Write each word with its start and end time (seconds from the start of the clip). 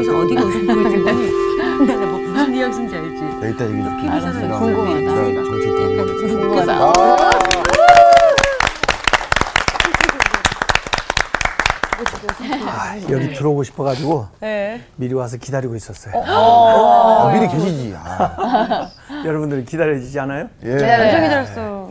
여기서 0.00 0.18
어디 0.18 0.34
오신 0.34 0.66
거지? 0.66 0.96
나뭐 1.86 2.18
무슨 2.18 2.52
뉘앙스인지 2.52 2.96
알지? 2.96 3.22
얘기 3.46 3.58
좀 3.58 4.10
알았어요. 4.10 4.58
궁금하다. 4.58 5.44
정치 5.44 5.66
때문에 5.66 6.12
궁금하다. 6.26 6.92
아, 12.66 12.96
여기 13.10 13.34
들어오고 13.34 13.62
싶어가지고 13.64 14.28
네. 14.40 14.82
미리 14.96 15.12
와서 15.12 15.36
기다리고 15.36 15.76
있었어요. 15.76 16.14
아, 16.26 17.30
미리 17.34 17.46
계시지. 17.48 17.94
아. 17.96 18.88
여러분들 19.26 19.66
기다려지지 19.66 20.18
않아요? 20.20 20.48
예. 20.64 20.72
엄청 20.72 21.22
기다렸어. 21.22 21.90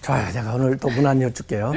좋아요. 0.00 0.32
제가 0.32 0.54
오늘 0.54 0.78
또 0.78 0.88
문안 0.88 1.20
여쭐게요. 1.20 1.74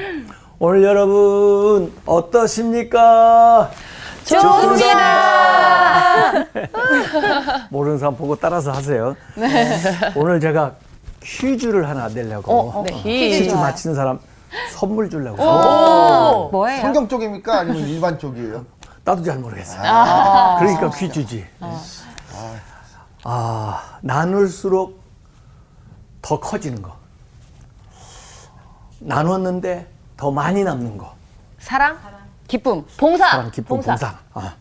오늘 0.59 0.83
여러분 0.83 1.91
어떠십니까? 2.05 3.69
좋습니다. 4.23 5.32
모르는 7.69 7.97
사람 7.97 8.15
보고 8.15 8.35
따라서 8.35 8.71
하세요. 8.71 9.15
오늘 10.15 10.39
제가 10.39 10.73
퀴즈를 11.21 11.87
하나 11.87 12.07
내려고 12.09 12.51
어, 12.71 12.83
네. 12.85 12.93
어, 12.93 12.97
퀴즈 13.03 13.43
퀴즈. 13.43 13.55
맞히는 13.55 13.95
사람 13.95 14.19
선물 14.71 15.09
주려고 15.09 16.49
뭐예요? 16.51 16.81
성경 16.81 17.07
쪽입니까? 17.07 17.59
아니면 17.59 17.87
일반 17.87 18.19
쪽이에요? 18.19 18.65
나도 19.05 19.23
잘 19.23 19.37
모르겠어요. 19.39 19.81
그러니까 20.59 20.89
퀴즈지. 20.91 21.45
아, 23.25 23.97
나눌수록 24.01 25.01
더 26.21 26.39
커지는 26.39 26.81
거. 26.81 26.93
나눴는데 28.99 29.87
더 30.17 30.31
많이 30.31 30.63
남는 30.63 30.97
거. 30.97 31.13
사랑? 31.59 31.97
기쁨. 32.47 32.85
봉사. 32.97 33.29
사랑, 33.29 33.51
기쁨, 33.51 33.81
봉사. 33.81 34.19
아. 34.33 34.53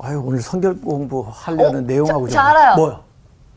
아유, 0.00 0.22
오늘 0.24 0.40
성경 0.40 0.80
공부 0.80 1.26
하려는 1.30 1.86
내용하고 1.86 2.28
저 2.28 2.32
좀- 2.34 2.40
알아요. 2.40 2.74
뭐요? 2.76 3.00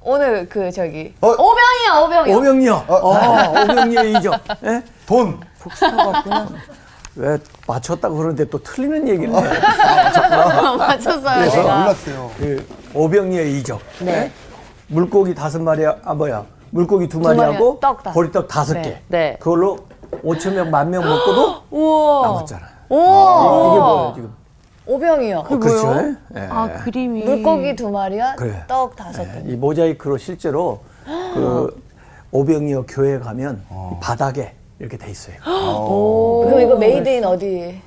오늘 0.02 0.48
그 0.48 0.72
저기 0.72 1.14
어? 1.22 1.28
오병이야 1.30 2.04
오병이요. 2.04 2.38
오병이요. 2.38 2.84
어, 2.88 3.62
오병이의 3.64 4.14
이죠. 4.14 4.32
예? 4.64 4.84
돈. 5.08 5.40
복수같구나. 5.60 6.48
왜 7.16 7.38
맞췄다고 7.66 8.16
그러는데 8.16 8.46
또 8.50 8.62
틀리는 8.62 9.08
얘기를 9.08 9.34
해. 9.34 9.42
맞췄어요. 10.78 11.50
제가 11.50 11.50
제가. 11.50 11.78
몰랐어요. 11.80 12.32
그 12.38 12.68
오병이의 12.94 13.58
이적. 13.60 13.80
네. 14.02 14.32
물고기 14.88 15.34
다섯 15.34 15.60
마리, 15.62 15.84
아 15.86 16.14
뭐야? 16.14 16.46
물고기 16.70 17.08
두 17.08 17.20
마리하고 17.20 17.80
떡 17.80 18.04
다섯. 18.04 18.14
보리떡 18.14 18.48
다섯 18.48 18.74
네. 18.76 18.82
개. 18.84 19.02
네. 19.08 19.38
그걸로 19.40 19.80
5천 20.24 20.54
명, 20.54 20.70
만 20.70 20.92
명 20.92 21.04
먹고도 21.04 21.62
우와. 21.72 22.28
남았잖아요. 22.28 22.70
오. 22.90 22.96
이게 23.00 23.80
뭐예요 23.80 24.12
지금? 24.16 24.34
오병이어. 24.88 25.40
어, 25.40 25.58
그렇죠. 25.60 26.16
예. 26.36 26.40
아 26.50 26.68
그림이 26.84 27.24
물고기 27.24 27.76
두 27.76 27.90
마리와 27.90 28.36
그래. 28.36 28.64
떡 28.68 28.96
다섯 28.96 29.24
개. 29.24 29.42
이 29.52 29.56
모자이크로 29.56 30.18
실제로 30.18 30.80
그 31.06 31.84
오병이어 32.32 32.86
교회 32.88 33.18
가면 33.20 33.62
이 33.72 33.96
바닥에 34.02 34.54
이렇게 34.80 34.98
돼 34.98 35.10
있어요. 35.10 35.36
그럼 35.44 36.60
이거 36.62 36.76
made 36.76 37.08
in 37.10 37.24
어디? 37.24 37.82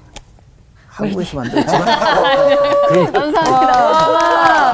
한국에서 0.99 1.37
만들었지만 1.37 1.87
감사합니다. 3.13 4.73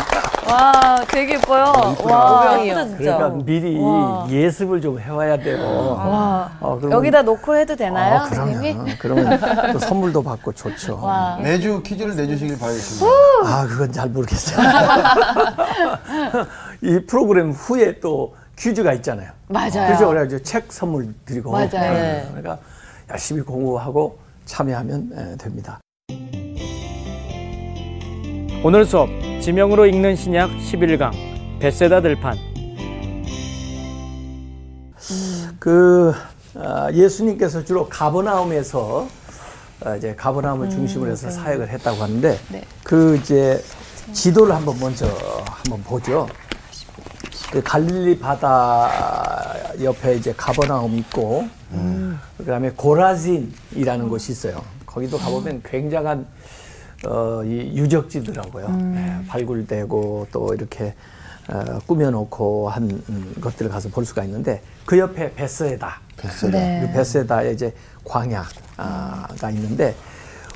와, 0.50 1.04
되게 1.08 1.34
예뻐요. 1.34 1.96
와, 2.04 2.52
오병이어. 2.52 2.96
그러니까 2.98 3.28
미리 3.44 3.78
예습을 4.30 4.80
좀 4.80 4.98
해와야 5.00 5.36
돼요. 5.36 5.58
어, 5.60 6.78
그러면- 6.80 6.92
여기다 6.98 7.22
놓고 7.22 7.56
해도 7.56 7.74
되나요, 7.76 8.20
아? 8.20 8.28
그러면 8.28 8.86
그러면 8.98 9.40
또 9.72 9.78
선물도 9.78 10.22
받고 10.22 10.52
좋죠. 10.52 10.98
와. 11.02 11.38
매주 11.42 11.82
퀴즈를 11.82 12.14
내주시길 12.16 12.58
바라겠습니다. 12.58 13.06
아, 13.44 13.66
그건 13.66 13.92
잘 13.92 14.08
모르겠어요. 14.08 14.56
이 16.82 17.00
프로그램 17.06 17.50
후에 17.50 18.00
또 18.00 18.34
퀴즈가 18.56 18.92
있잖아요. 18.94 19.30
맞아요. 19.48 19.92
그죠? 19.92 20.08
그래가지고 20.08 20.42
책 20.42 20.72
선물 20.72 21.12
드리고. 21.26 21.50
맞아요. 21.52 21.68
네. 21.70 21.90
네. 21.92 22.26
그러니까 22.30 22.58
열심히 23.10 23.40
공부하고 23.42 24.18
참여하면 24.46 25.10
예, 25.32 25.36
됩니다. 25.36 25.80
오늘 28.66 28.86
수업 28.86 29.10
지명으로 29.42 29.84
읽는 29.84 30.16
신약 30.16 30.48
11강 30.52 31.12
베세다 31.58 32.00
들판 32.00 32.38
그 35.58 36.14
아, 36.54 36.90
예수님께서 36.90 37.62
주로 37.62 37.86
가버나움에서 37.86 39.06
아, 39.84 39.96
이제 39.96 40.14
가버나움을 40.14 40.70
중심으로 40.70 41.10
해서 41.10 41.28
사역을 41.28 41.68
했다고 41.68 42.02
하는데 42.02 42.38
네. 42.48 42.64
그 42.82 43.16
이제 43.16 43.62
지도를 44.14 44.54
한번 44.54 44.80
먼저 44.80 45.06
한번 45.44 45.82
보죠. 45.82 46.26
그 47.52 47.62
갈릴리 47.62 48.18
바다 48.18 48.90
옆에 49.82 50.16
이제 50.16 50.32
가버나움 50.34 50.96
있고 51.00 51.46
그다음에 52.38 52.70
고라진이라는 52.70 54.08
곳이 54.08 54.32
있어요. 54.32 54.64
거기도 54.94 55.18
가보면 55.18 55.62
굉장한 55.64 56.24
어, 57.06 57.42
이 57.44 57.76
유적지더라고요. 57.76 58.68
네, 58.70 59.18
발굴되고 59.26 60.28
또 60.30 60.54
이렇게 60.54 60.94
어, 61.48 61.80
꾸며놓고 61.86 62.70
한 62.70 63.02
음, 63.08 63.34
것들을 63.40 63.70
가서 63.70 63.88
볼 63.88 64.06
수가 64.06 64.22
있는데 64.24 64.62
그 64.86 64.96
옆에 64.96 65.34
베스에다. 65.34 66.00
베세다. 66.16 66.58
네. 66.58 66.86
그 66.86 66.96
베스에다에 66.96 67.52
이제 67.52 67.74
광야가 68.04 69.50
있는데 69.50 69.96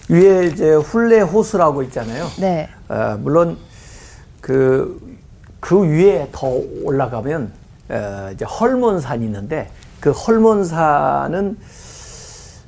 위에 0.08 0.46
이제 0.46 0.72
훌레 0.74 1.20
호수라고 1.20 1.82
있잖아요. 1.82 2.28
네. 2.38 2.68
어, 2.88 3.18
물론 3.20 3.58
그, 4.40 5.18
그 5.58 5.82
위에 5.82 6.28
더 6.30 6.46
올라가면 6.84 7.52
어, 7.90 8.30
이제 8.32 8.44
헐몬산이 8.44 9.24
있는데 9.24 9.68
그 9.98 10.10
헐몬산은 10.12 11.58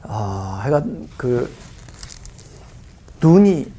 어, 0.03 0.59
하여간 0.60 1.09
그 1.16 1.50
눈이 3.22 3.70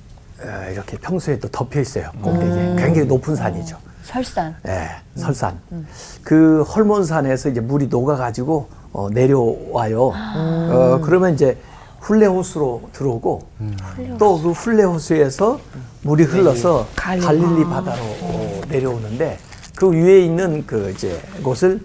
어, 0.43 0.69
이렇게 0.71 0.97
평소에도 0.97 1.47
덮여 1.49 1.79
있어요. 1.81 2.09
꼭대기에 2.21 2.75
굉장히 2.77 3.05
높은 3.07 3.35
산이죠. 3.35 3.77
설산. 4.03 4.55
예, 4.67 4.89
설산. 5.15 5.59
그 6.23 6.63
헐몬산에서 6.63 7.49
이제 7.49 7.61
물이 7.61 7.87
녹아가지고 7.87 8.67
어, 8.93 9.09
내려와요. 9.11 10.01
어, 10.13 10.99
그러면 11.03 11.33
이제 11.35 11.57
훌레호수로 11.99 12.89
들어오고 12.93 13.41
또 14.17 14.41
그 14.41 14.51
훌레호수에서 14.51 15.59
물이 16.01 16.23
흘러서 16.23 16.87
갈릴리. 16.95 17.25
갈릴리 17.25 17.63
바다로 17.65 18.01
어, 18.01 18.61
내려오는데 18.67 19.37
그 19.75 19.89
위에 19.91 20.21
있는 20.25 20.65
그 20.65 20.89
이제 20.89 21.21
곳을 21.43 21.79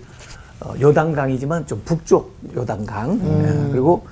어, 0.61 0.73
요단강이지만 0.81 1.67
좀 1.67 1.83
북쪽 1.85 2.35
요단강 2.57 3.21
예, 3.23 3.71
그리고 3.73 4.07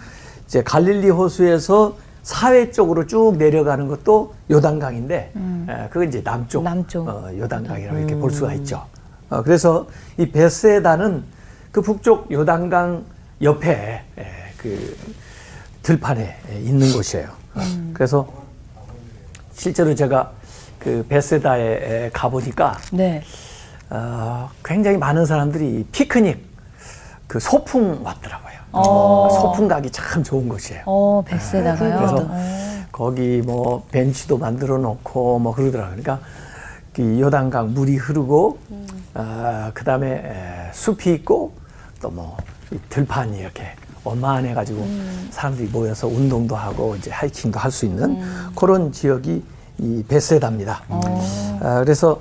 이제 0.47 0.63
갈릴리 0.63 1.09
호수에서 1.09 1.97
사회 2.25 2.71
쪽으로 2.71 3.07
쭉 3.07 3.37
내려가는 3.37 3.87
것도 3.87 4.35
요단강인데 4.51 5.33
예, 5.69 5.89
그건 5.91 6.09
이제 6.09 6.23
남쪽, 6.23 6.63
남쪽. 6.65 7.07
어, 7.07 7.31
요단강이라고 7.39 7.99
이렇게 7.99 8.17
볼 8.17 8.31
수가 8.31 8.55
있죠. 8.55 8.83
어, 9.29 9.43
그래서 9.43 9.87
이 10.17 10.27
베세다는 10.31 11.23
그 11.71 11.83
북쪽 11.83 12.33
요단강 12.33 13.05
옆에 13.43 14.03
예, 14.19 14.27
그 14.57 14.97
들판에 15.83 16.37
예, 16.51 16.61
있는 16.61 16.91
곳이에요. 16.93 17.29
어, 17.55 17.61
그래서 17.93 18.27
실제로 19.53 19.95
제가 19.95 20.33
그 20.79 21.05
베세다에 21.07 22.11
가보니까 22.11 22.79
네. 22.93 23.23
어, 23.91 24.49
굉장히 24.65 24.97
많은 24.97 25.27
사람들이 25.27 25.87
피크닉 25.93 26.54
그 27.27 27.41
소풍 27.41 28.01
왔더라고요. 28.05 28.55
어. 28.73 29.29
소풍 29.31 29.69
가기 29.69 29.91
참 29.91 30.23
좋은 30.23 30.49
곳이에요. 30.49 30.83
어, 30.87 31.23
베스에다가요. 31.27 31.97
그래서 31.99 32.29
거기 32.93 33.43
뭐 33.45 33.85
벤치도 33.91 34.39
만들어 34.39 34.79
놓고 34.79 35.39
뭐 35.39 35.55
그러더라고요. 35.55 35.97
그러니까 36.03 36.21
그 36.93 37.19
요단강 37.21 37.75
물이 37.75 37.97
흐르고 37.97 38.59
아, 39.15 39.71
그다음에 39.75 40.71
숲이 40.73 41.13
있고 41.15 41.53
또 42.01 42.11
뭐 42.11 42.37
들판이 42.91 43.39
이렇게 43.39 43.63
원만해 44.05 44.53
가지고 44.55 44.87
사람들이 45.31 45.69
모여서 45.69 46.07
운동도 46.09 46.55
하고 46.57 46.95
이제 46.97 47.11
하이킹도 47.11 47.59
할 47.59 47.71
수 47.71 47.87
있는 47.87 48.21
그런 48.55 48.93
지역이 48.93 49.43
이 49.79 50.05
베세다입니다. 50.07 50.83
아, 51.61 51.81
그래서 51.83 52.21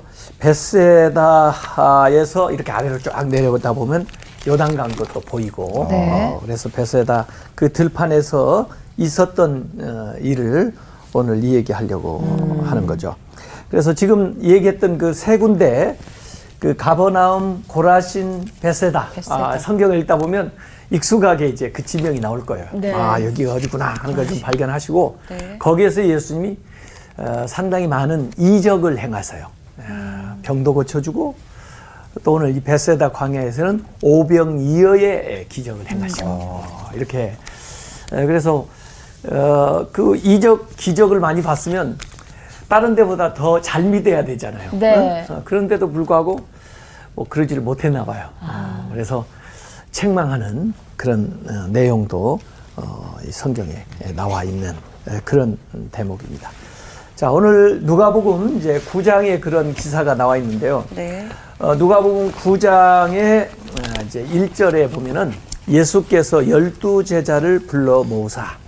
베세다에서 1.34 2.50
이렇게 2.52 2.72
아래로 2.72 2.98
쫙 3.00 3.26
내려오다 3.28 3.72
보면 3.74 4.06
요단강도 4.46 5.04
또 5.06 5.20
보이고 5.20 5.86
네. 5.90 6.10
어, 6.34 6.40
그래서 6.42 6.68
베세다 6.68 7.26
그 7.54 7.72
들판에서 7.72 8.68
있었던 8.96 9.70
어, 9.80 10.14
일을 10.20 10.74
오늘 11.12 11.42
이야기하려고 11.42 12.62
하는 12.64 12.86
거죠. 12.86 13.16
그래서 13.70 13.94
지금 13.94 14.36
얘기했던 14.42 14.98
그 14.98 15.14
세 15.14 15.38
군데 15.38 15.96
그 16.60 16.74
가버나움, 16.76 17.62
고라신, 17.66 18.46
베세다, 18.62 19.08
베세다. 19.14 19.50
아, 19.52 19.58
성경을 19.58 19.98
읽다 20.00 20.16
보면 20.16 20.50
익숙하게 20.90 21.48
이제 21.48 21.70
그 21.70 21.84
지명이 21.84 22.20
나올 22.20 22.44
거예요. 22.46 22.66
네. 22.72 22.92
아 22.92 23.22
여기가 23.22 23.54
어디구나 23.54 23.94
하는 23.98 24.16
걸 24.16 24.26
좀 24.26 24.40
발견하시고 24.40 25.18
네. 25.30 25.56
거기에서 25.58 26.04
예수님이 26.06 26.56
어, 27.16 27.44
상당히 27.48 27.86
많은 27.86 28.30
이적을 28.38 28.98
행하세요. 28.98 29.46
어, 29.78 30.36
병도 30.42 30.74
고쳐주고 30.74 31.34
또 32.22 32.34
오늘 32.34 32.56
이 32.56 32.60
베세다 32.60 33.10
광야에서는 33.10 33.84
오병이어의 34.02 35.46
기적을 35.48 35.90
행하시고 35.90 36.26
어, 36.26 36.90
이렇게 36.94 37.36
에, 38.12 38.26
그래서 38.26 38.66
어, 39.28 39.86
그 39.92 40.16
이적 40.16 40.76
기적을 40.76 41.18
많이 41.18 41.42
봤으면 41.42 41.98
다른 42.68 42.94
데보다 42.94 43.34
더 43.34 43.60
잘 43.60 43.82
믿어야 43.82 44.24
되잖아요. 44.24 44.70
네. 44.78 45.26
어, 45.28 45.42
그런데도 45.44 45.90
불구하고 45.90 46.38
뭐 47.14 47.26
그러지를 47.28 47.62
못했나 47.62 48.04
봐요. 48.04 48.28
어, 48.40 48.88
그래서 48.92 49.24
책망하는 49.90 50.72
그런 50.96 51.40
어, 51.48 51.66
내용도 51.70 52.38
어, 52.76 53.16
이 53.26 53.30
성경에 53.32 53.84
나와 54.14 54.44
있는 54.44 54.70
에, 55.08 55.20
그런 55.24 55.58
대목입니다. 55.90 56.50
자 57.24 57.30
오늘 57.30 57.80
누가복음 57.84 58.58
이제 58.58 58.78
9장에 58.80 59.40
그런 59.40 59.72
기사가 59.72 60.14
나와 60.14 60.36
있는데요. 60.36 60.84
네. 60.94 61.26
어, 61.58 61.74
누가복음 61.74 62.32
9장의 62.32 63.46
어, 63.46 64.02
이제 64.04 64.26
1절에 64.26 64.92
보면은 64.92 65.32
예수께서 65.66 66.46
열두 66.50 67.02
제자를 67.02 67.60
불러 67.60 68.04
모으사 68.04 68.58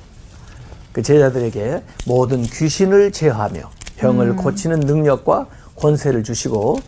그 0.93 1.03
제자들에게 1.03 1.83
모든 2.07 2.41
귀신을 2.45 3.13
제어하며 3.13 3.61
병을 3.99 4.37
고치는 4.37 4.81
능력과 4.81 5.49
권세를 5.77 6.25
주시고 6.25 6.81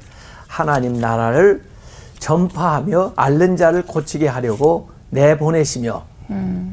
하나님 0.46 0.94
나라를 0.94 1.60
전파하며 2.18 3.12
앓는 3.14 3.58
자를 3.58 3.82
고치게 3.82 4.26
하려고 4.26 4.88
내보내시며 5.10 6.02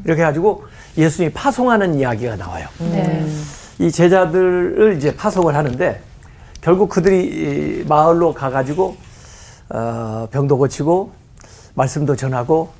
이렇게 0.06 0.22
해가지고 0.22 0.64
예수님이 0.96 1.34
파송하는 1.34 1.96
이야기가 1.96 2.36
나와요. 2.36 2.66
네. 2.78 3.26
이 3.78 3.90
제자들을 3.90 4.94
이제 4.96 5.14
파송을 5.14 5.54
하는데 5.54 6.00
결국 6.60 6.88
그들이 6.88 7.24
이 7.82 7.84
마을로 7.86 8.32
가가지고 8.32 8.96
어, 9.68 10.28
병도 10.30 10.58
고치고 10.58 11.12
말씀도 11.74 12.16
전하고 12.16 12.70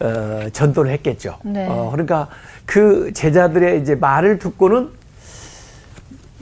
어, 0.00 0.48
전도를 0.52 0.90
했겠죠. 0.92 1.36
네. 1.42 1.66
어, 1.68 1.90
그러니까 1.90 2.28
그 2.64 3.12
제자들의 3.12 3.80
이제 3.82 3.94
말을 3.94 4.38
듣고는 4.38 4.90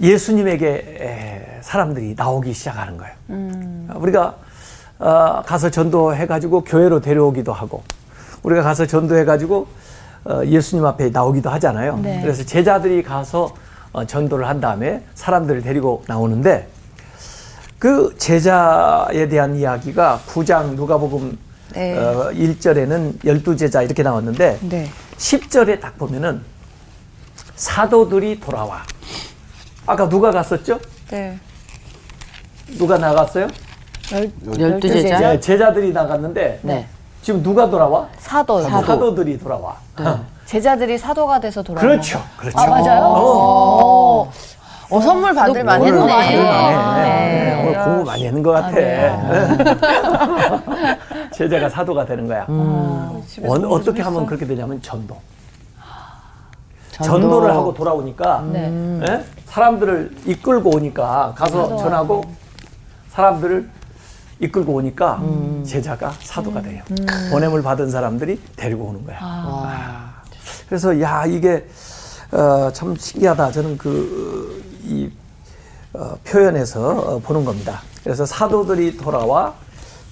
예수님에게 0.01 0.69
에, 1.01 1.59
사람들이 1.63 2.15
나오기 2.17 2.53
시작하는 2.53 2.99
거예요. 2.99 3.13
음. 3.31 3.91
우리가 3.97 4.37
어, 4.99 5.43
가서 5.45 5.71
전도해가지고 5.71 6.65
교회로 6.65 7.01
데려오기도 7.01 7.53
하고 7.53 7.83
우리가 8.43 8.63
가서 8.63 8.87
전도해가지고 8.87 9.67
어, 10.27 10.43
예수님 10.45 10.85
앞에 10.87 11.11
나오기도 11.11 11.51
하잖아요. 11.51 11.99
네. 11.99 12.21
그래서 12.23 12.45
제자들이 12.45 13.03
가서 13.03 13.45
어, 13.45 13.55
전도를 14.05 14.47
한 14.47 14.61
다음에 14.61 15.03
사람들을 15.15 15.63
데리고 15.63 16.05
나오는데 16.07 16.69
그 17.79 18.15
제자에 18.19 19.29
대한 19.29 19.57
이야기가 19.57 20.23
9장 20.27 20.75
누가복음 20.75 21.39
네. 21.75 21.97
어, 21.99 22.31
1절에는 22.33 23.25
열두 23.25 23.57
제자 23.57 23.83
이렇게 23.83 24.03
나왔는데 24.03 24.59
네. 24.63 24.91
10절에 25.19 25.81
딱 25.81 25.97
보면은 25.99 26.43
사도들이 27.55 28.41
돌아와. 28.41 28.83
아까 29.87 30.09
누가 30.09 30.31
갔었죠? 30.31 30.79
네. 31.11 31.39
누가 32.79 32.99
나갔어요? 32.99 33.49
열두 34.59 34.89
제자. 34.89 35.19
네, 35.19 35.41
제자들이 35.41 35.93
나갔는데 35.93 36.61
네. 36.63 36.87
지금 37.23 37.43
누가 37.43 37.69
돌아와? 37.69 38.09
사도. 38.19 38.63
사도. 38.63 39.15
들이 39.15 39.39
돌아와. 39.39 39.77
제자들이 40.47 40.97
사도가 40.97 41.41
돼서 41.41 41.63
돌아오는 41.63 41.89
그렇죠. 41.91 42.23
그렇죠. 42.37 42.59
아, 42.59 42.67
맞아요? 42.67 43.03
어. 43.05 44.33
어, 44.89 45.01
선물 45.01 45.35
받을 45.35 45.65
만했네. 45.65 45.91
오늘 45.99 46.09
많이 46.09 46.29
했네. 46.29 46.45
네. 46.45 47.45
네, 47.57 47.63
오늘 47.67 47.85
공부 47.85 48.05
많이 48.05 48.25
했는 48.27 48.43
것 48.43 48.53
같아. 48.53 48.71
네. 48.71 49.13
제자가 51.35 51.69
사도가 51.69 52.07
되는 52.07 52.29
거야. 52.29 52.47
음. 52.49 53.21
어, 53.45 53.53
어떻게 53.69 54.01
하면 54.03 54.25
그렇게 54.27 54.47
되냐면 54.47 54.81
전도. 54.81 55.17
전도. 57.03 57.41
를 57.41 57.51
하고 57.51 57.75
돌아오니까 57.75 58.43
네. 58.53 59.03
예? 59.07 59.25
사람들을 59.47 60.17
이끌고 60.27 60.77
오니까 60.77 61.35
가서 61.37 61.77
전하고 61.77 62.25
사람들을 63.11 63.69
이끌고 64.39 64.73
오니까 64.75 65.21
제자가 65.67 66.13
사도가 66.21 66.63
돼요. 66.63 66.83
보냄을 67.33 67.63
받은 67.63 67.91
사람들이 67.91 68.41
데리고 68.57 68.85
오는 68.85 69.05
거야. 69.05 69.19
아. 69.21 70.16
그래서 70.69 71.01
야 71.01 71.25
이게 71.27 71.67
어, 72.33 72.71
참 72.73 72.97
신기하다. 72.97 73.53
저는 73.53 73.79
그이 73.79 75.11
어, 75.93 76.17
표현에서 76.25 76.89
어, 76.89 77.19
보는 77.21 77.45
겁니다. 77.45 77.83
그래서 78.03 78.27
사도들이 78.27 78.97
돌아와 78.97 79.55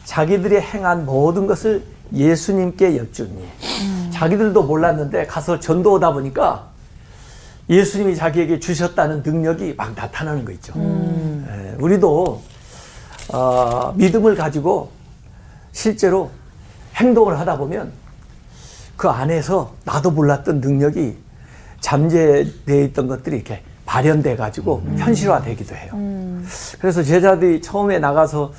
자기들이 0.04 0.60
행한 0.60 1.04
모든 1.06 1.46
것을 1.46 1.82
예수님께 2.12 2.96
여쭈니 2.96 3.48
자기들도 4.10 4.62
몰랐는데 4.62 5.26
가서 5.26 5.58
전도하다 5.58 6.12
보니까 6.12 6.68
예수님이 7.68 8.14
자기에게 8.14 8.60
주셨다는 8.60 9.22
능력이 9.24 9.74
막 9.76 9.94
나타나는 9.94 10.44
거 10.44 10.52
있죠. 10.52 10.74
예, 10.76 11.74
우리도 11.78 12.42
어, 13.32 13.94
믿음을 13.96 14.34
가지고 14.34 14.90
실제로 15.72 16.30
행동을 16.96 17.38
하다 17.40 17.56
보면 17.56 17.90
그 18.96 19.08
안에서 19.08 19.74
나도 19.84 20.10
몰랐던 20.10 20.60
능력이 20.60 21.16
잠재되어 21.80 22.82
있던 22.84 23.06
것들이 23.06 23.36
이렇게 23.36 23.62
발현돼 23.86 24.36
가지고 24.36 24.82
현실화되기도 24.96 25.74
해요. 25.74 25.92
그래서 26.80 27.02
제자들이 27.02 27.60
처음에 27.60 27.98
나가서 27.98 28.52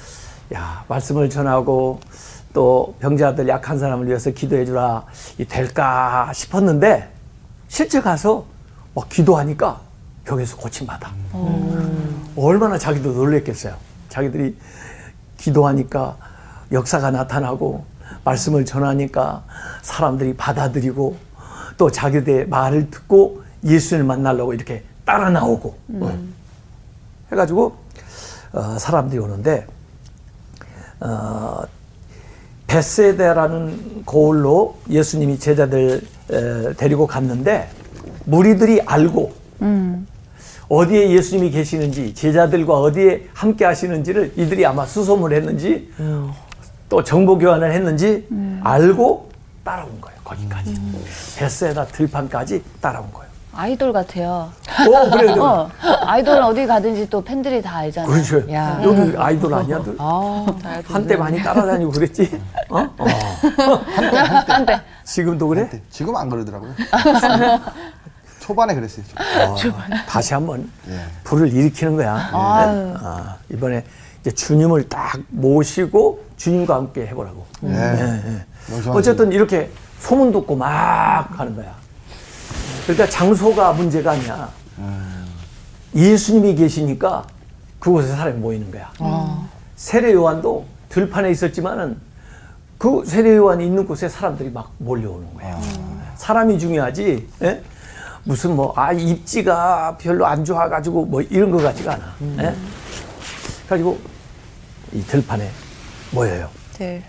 야 0.53 0.83
말씀을 0.87 1.29
전하고 1.29 1.99
또 2.53 2.95
병자들 2.99 3.47
약한 3.47 3.79
사람을 3.79 4.07
위해서 4.07 4.29
기도해 4.29 4.65
주라 4.65 5.03
이 5.37 5.45
될까 5.45 6.31
싶었는데 6.33 7.09
실제 7.67 7.99
가서 8.01 8.45
막 8.93 9.09
기도하니까 9.09 9.81
병에서 10.23 10.55
고침받아. 10.57 11.11
얼마나 12.37 12.77
자기도 12.77 13.11
놀랬겠어요. 13.11 13.75
자기들이 14.09 14.55
기도하니까 15.37 16.17
역사가 16.71 17.11
나타나고 17.11 17.83
말씀을 18.25 18.65
전하니까 18.65 19.45
사람들이 19.81 20.35
받아들이고 20.35 21.15
또 21.77 21.91
자기들의 21.91 22.47
말을 22.47 22.89
듣고 22.89 23.43
예수를 23.63 24.03
만나려고 24.03 24.53
이렇게 24.53 24.83
따라 25.05 25.29
나오고 25.29 25.75
어. 26.01 26.19
해가지고 27.31 27.75
어, 28.53 28.77
사람들이 28.79 29.19
오는데 29.19 29.67
어, 30.99 31.61
베세다라는 32.67 34.03
고을로 34.05 34.77
예수님이 34.89 35.39
제자들 35.39 36.01
에, 36.31 36.73
데리고 36.73 37.05
갔는데 37.05 37.69
무리들이 38.25 38.81
알고 38.81 39.33
어디에 40.67 41.11
예수님이 41.11 41.51
계시는지 41.51 42.15
제자들과 42.15 42.73
어디에 42.73 43.27
함께 43.33 43.65
하시는지를 43.65 44.33
이들이 44.35 44.65
아마 44.65 44.85
수소문 44.85 45.31
했는지 45.31 45.91
또 46.89 47.03
정보 47.03 47.37
교환을 47.37 47.71
했는지 47.71 48.27
알고 48.63 49.29
따라온 49.63 49.99
거예요 49.99 50.17
거기까지 50.23 50.73
베세다 51.37 51.85
들판까지 51.87 52.63
따라온 52.81 53.11
거예요. 53.13 53.25
아이돌 53.57 53.93
같아요. 53.93 54.51
오 54.85 55.09
그래 55.11 55.27
그래. 55.33 55.39
어, 55.39 55.69
아이돌은 55.81 56.43
어디 56.43 56.67
가든지 56.67 57.09
또 57.09 57.23
팬들이 57.23 57.61
다 57.61 57.77
알잖아요. 57.77 58.11
그렇죠. 58.11 58.51
야. 58.51 58.81
여기 58.83 59.15
아이돌 59.17 59.53
아니야? 59.53 59.81
들 59.81 59.95
아, 59.97 60.45
한때 60.87 61.15
많이 61.15 61.41
따라다니고 61.41 61.91
그랬지? 61.91 62.41
어? 62.69 62.79
어. 62.79 63.05
한때. 64.47 64.81
지금도 65.05 65.47
그래? 65.47 65.69
지금 65.89 66.15
안 66.17 66.29
그러더라고요. 66.29 66.73
초반에 68.41 68.75
그랬어요. 68.75 69.05
초- 69.57 69.69
어, 69.69 69.73
다시 70.07 70.33
한번 70.33 70.69
예. 70.89 70.99
불을 71.23 71.51
일으키는 71.53 71.95
거야. 71.95 72.13
아유. 72.33 72.93
아, 73.01 73.37
이번에 73.49 73.85
이제 74.19 74.31
주님을 74.31 74.89
딱 74.89 75.17
모시고 75.29 76.24
주님과 76.37 76.75
함께 76.75 77.07
해보라고. 77.07 77.45
예. 77.65 78.45
영성하지. 78.71 78.89
어쨌든 78.89 79.31
이렇게 79.31 79.69
소문 79.99 80.31
듣고 80.31 80.55
막 80.55 81.27
하는 81.39 81.55
거야. 81.55 81.75
그러니까 82.83 83.07
장소가 83.09 83.73
문제가 83.73 84.11
아니야. 84.11 84.49
예수님이 85.95 86.55
계시니까 86.55 87.25
그곳에 87.79 88.09
사람이 88.09 88.39
모이는 88.39 88.69
거야. 88.71 88.91
세례 89.75 90.13
요한도 90.13 90.65
들판에 90.89 91.31
있었지만은 91.31 91.97
그 92.77 93.03
세례 93.05 93.35
요한이 93.37 93.65
있는 93.65 93.87
곳에 93.87 94.09
사람들이 94.09 94.49
막 94.51 94.71
몰려오는 94.77 95.33
거야. 95.35 95.59
사람이 96.17 96.59
중요하지. 96.59 97.27
예? 97.43 97.63
무슨 98.23 98.55
뭐 98.55 98.73
아 98.75 98.91
입지가 98.91 99.97
별로 99.99 100.25
안 100.25 100.43
좋아가지고 100.43 101.05
뭐 101.05 101.21
이런 101.21 101.51
거 101.51 101.57
같지가 101.57 101.93
않아. 101.93 102.15
예? 102.43 102.55
가지고 103.69 103.97
이 104.91 105.01
들판에 105.01 105.49
모여요. 106.15 106.49
네. 106.79 107.03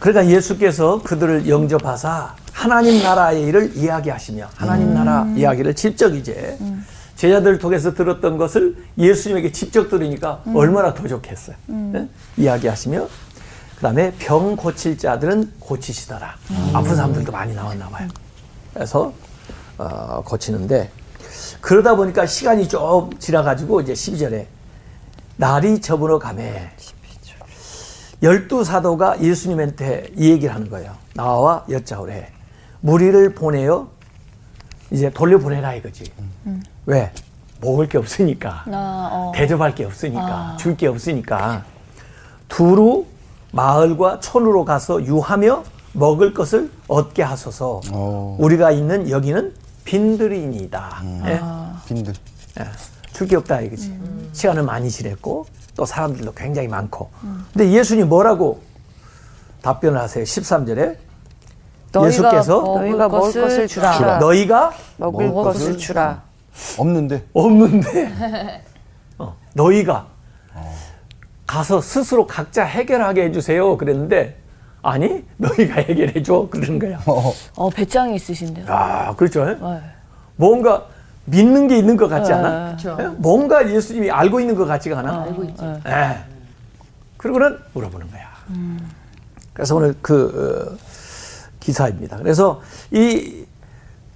그러니까 0.00 0.26
예수께서 0.26 1.00
그들을 1.02 1.48
영접하사 1.48 2.34
하나님 2.52 3.02
나라의 3.02 3.44
일을 3.44 3.76
이야기하시며 3.76 4.50
하나님 4.56 4.92
나라 4.92 5.26
이야기를 5.36 5.74
직접 5.74 6.14
이제 6.14 6.58
제자들 7.16 7.58
통해서 7.58 7.94
들었던 7.94 8.36
것을 8.36 8.76
예수님에게 8.98 9.52
직접 9.52 9.88
들으니까 9.88 10.42
얼마나 10.54 10.92
더 10.92 11.06
좋겠어요. 11.06 11.56
예? 11.94 12.08
이야기하시며 12.36 13.06
그 13.76 13.82
다음에 13.82 14.12
병 14.18 14.56
고칠 14.56 14.98
자들은 14.98 15.52
고치시더라. 15.60 16.34
아픈 16.74 16.96
사람들도 16.96 17.30
많이 17.32 17.54
나왔나 17.54 17.88
봐요. 17.88 18.08
그래서 18.74 19.12
어, 19.78 20.22
고치는데 20.24 20.90
그러다 21.60 21.94
보니까 21.94 22.26
시간이 22.26 22.68
좀 22.68 23.10
지나가지고 23.18 23.80
이제 23.82 23.92
12절에 23.92 24.46
날이 25.36 25.80
저물어 25.80 26.18
가매 26.18 26.70
열두 28.22 28.64
사도가 28.64 29.20
예수님한테 29.22 30.10
이 30.16 30.30
얘기를 30.30 30.54
하는 30.54 30.68
거예요. 30.68 30.94
나와 31.14 31.64
여짜오래. 31.68 32.28
무리를 32.80 33.34
보내어 33.34 33.88
이제 34.90 35.10
돌려보내라 35.10 35.74
이거지. 35.74 36.04
왜? 36.86 37.12
먹을 37.60 37.88
게 37.88 37.98
없으니까. 37.98 38.64
아, 38.66 39.08
어. 39.12 39.32
대접할 39.34 39.74
게 39.74 39.84
없으니까. 39.84 40.56
줄게 40.58 40.86
없으니까. 40.86 41.64
두루 42.48 43.06
마을과 43.52 44.20
촌으로 44.20 44.64
가서 44.64 45.04
유하며 45.04 45.64
먹을 45.92 46.34
것을 46.34 46.70
얻게 46.88 47.22
하소서. 47.22 47.80
어. 47.92 48.36
우리가 48.38 48.70
있는 48.70 49.08
여기는 49.10 49.52
빈들이니다. 49.84 51.02
예? 51.26 51.40
빈들. 51.86 52.14
줄 53.12 53.26
게 53.28 53.36
없다 53.36 53.60
이거지. 53.60 53.92
시간을 54.32 54.62
많이 54.62 54.90
지냈고 54.90 55.46
또 55.76 55.84
사람들도 55.84 56.32
굉장히 56.34 56.68
많고. 56.68 57.10
근데 57.52 57.70
예수님 57.70 58.08
뭐라고 58.08 58.60
답변을 59.62 59.98
하세요? 60.00 60.24
13절에 60.24 60.96
예수께서 62.06 62.60
너희가 62.62 63.08
먹을 63.08 63.32
것을 63.42 63.66
주라. 63.68 63.92
주라. 63.96 64.18
너희가 64.18 64.72
먹을 64.96 65.26
먹을 65.28 65.42
것을 65.44 65.60
것을 65.60 65.78
주라. 65.78 66.22
없는데. 66.78 67.24
없는데 67.32 68.62
어, 69.18 69.36
너희가 69.54 70.06
가서 71.46 71.80
스스로 71.80 72.26
각자 72.26 72.62
해결하게 72.64 73.24
해주세요. 73.24 73.76
그랬는데 73.76 74.36
아니 74.82 75.24
너희가 75.36 75.80
해결해 75.80 76.22
줘 76.22 76.46
그러는 76.48 76.78
거야. 76.78 77.00
어, 77.06 77.32
어, 77.56 77.70
배짱이 77.70 78.14
있으신데요. 78.14 78.66
아 78.68 79.14
그렇죠. 79.16 79.44
네. 79.44 79.56
뭔가 80.36 80.86
믿는 81.30 81.68
게 81.68 81.78
있는 81.78 81.96
것 81.96 82.08
같지 82.08 82.32
않아? 82.32 82.76
그렇죠. 82.76 82.96
예? 83.00 83.06
뭔가 83.18 83.68
예수님이 83.70 84.10
알고 84.10 84.40
있는 84.40 84.54
것 84.54 84.66
같지가 84.66 84.98
않아? 84.98 85.22
알고 85.22 85.44
있죠. 85.44 85.80
예. 85.86 86.18
그러고는 87.16 87.58
물어보는 87.72 88.10
거야. 88.10 88.20
그래서 89.52 89.76
오늘 89.76 89.94
그 90.02 90.76
어, 90.76 90.76
기사입니다. 91.60 92.16
그래서 92.16 92.60
이 92.90 93.44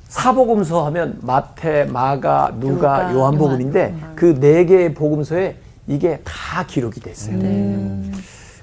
사복음서 0.09 0.87
하면 0.87 1.19
마태, 1.23 1.85
마가, 1.87 2.53
누가, 2.59 3.09
누가, 3.09 3.15
요한복음인데 3.15 3.95
그 4.15 4.35
네 4.41 4.65
개의 4.65 4.95
복음서에 4.95 5.57
이게 5.87 6.21
다 6.25 6.65
기록이 6.67 7.01
돼 7.01 7.11
있어요. 7.11 7.37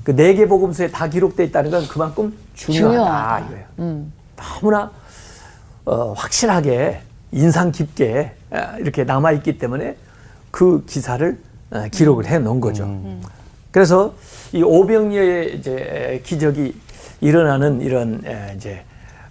그네 0.04 0.34
개 0.34 0.48
복음서에 0.48 0.90
다 0.90 1.08
기록돼 1.08 1.44
있다는 1.46 1.70
건 1.72 1.88
그만큼 1.88 2.36
중요하다, 2.56 2.90
중요하다. 2.98 3.40
이거예요. 3.78 4.06
너무나 4.36 4.92
어, 5.86 6.14
확실하게 6.14 7.02
인상 7.32 7.72
깊게 7.72 8.32
아, 8.52 8.78
이렇게 8.78 9.04
남아 9.04 9.32
있기 9.34 9.58
때문에 9.58 9.96
그 10.52 10.84
기사를 10.86 11.38
어, 11.72 11.86
기록을 11.92 12.26
해 12.28 12.40
놓은 12.40 12.60
거죠. 12.60 12.84
그래서 13.72 14.14
이 14.52 14.62
오병이어의 14.62 15.56
이제 15.58 16.22
기적이 16.26 16.76
일어나는 17.22 17.80
이런 17.82 18.22
에, 18.26 18.54
이제 18.58 18.84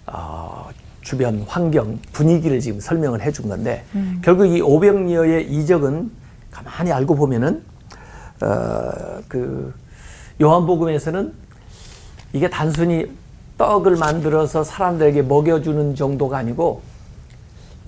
어, 0.07 0.67
주변 1.01 1.43
환경 1.47 1.99
분위기를 2.11 2.59
지금 2.59 2.79
설명을 2.79 3.21
해 3.21 3.31
준 3.31 3.47
건데 3.49 3.83
결국 4.23 4.45
이 4.45 4.61
오병이어의 4.61 5.51
이적은 5.51 6.11
가만히 6.49 6.91
알고 6.91 7.15
보면은 7.15 7.61
어, 8.41 9.19
그 9.27 9.73
요한복음에서는 10.41 11.33
이게 12.33 12.49
단순히 12.49 13.11
떡을 13.59 13.95
만들어서 13.97 14.63
사람들에게 14.63 15.21
먹여주는 15.23 15.93
정도가 15.95 16.37
아니고 16.39 16.81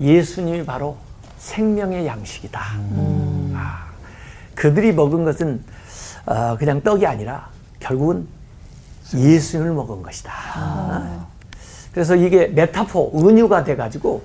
예수님이 0.00 0.64
바로 0.64 0.96
생명의 1.38 2.06
양식이다. 2.06 2.60
아, 3.54 3.86
그들이 4.54 4.92
먹은 4.92 5.24
것은 5.24 5.62
어, 6.26 6.56
그냥 6.58 6.80
떡이 6.82 7.06
아니라 7.06 7.48
결국은 7.80 8.26
예수님을 9.14 9.72
먹은 9.74 10.02
것이다. 10.02 10.32
아. 10.32 11.26
그래서 11.92 12.16
이게 12.16 12.48
메타포, 12.48 13.12
은유가 13.14 13.62
돼가지고 13.62 14.22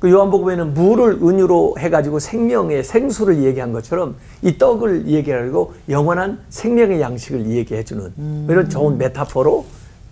그 0.00 0.10
요한복음에는 0.10 0.74
물을 0.74 1.12
은유로 1.22 1.76
해가지고 1.78 2.18
생명의 2.18 2.84
생수를 2.84 3.42
얘기한 3.42 3.72
것처럼 3.72 4.16
이 4.42 4.58
떡을 4.58 5.06
얘기하고 5.06 5.74
영원한 5.88 6.40
생명의 6.50 7.00
양식을 7.00 7.46
얘기해주는 7.46 8.46
이런 8.50 8.68
좋은 8.68 8.98
메타포로 8.98 9.64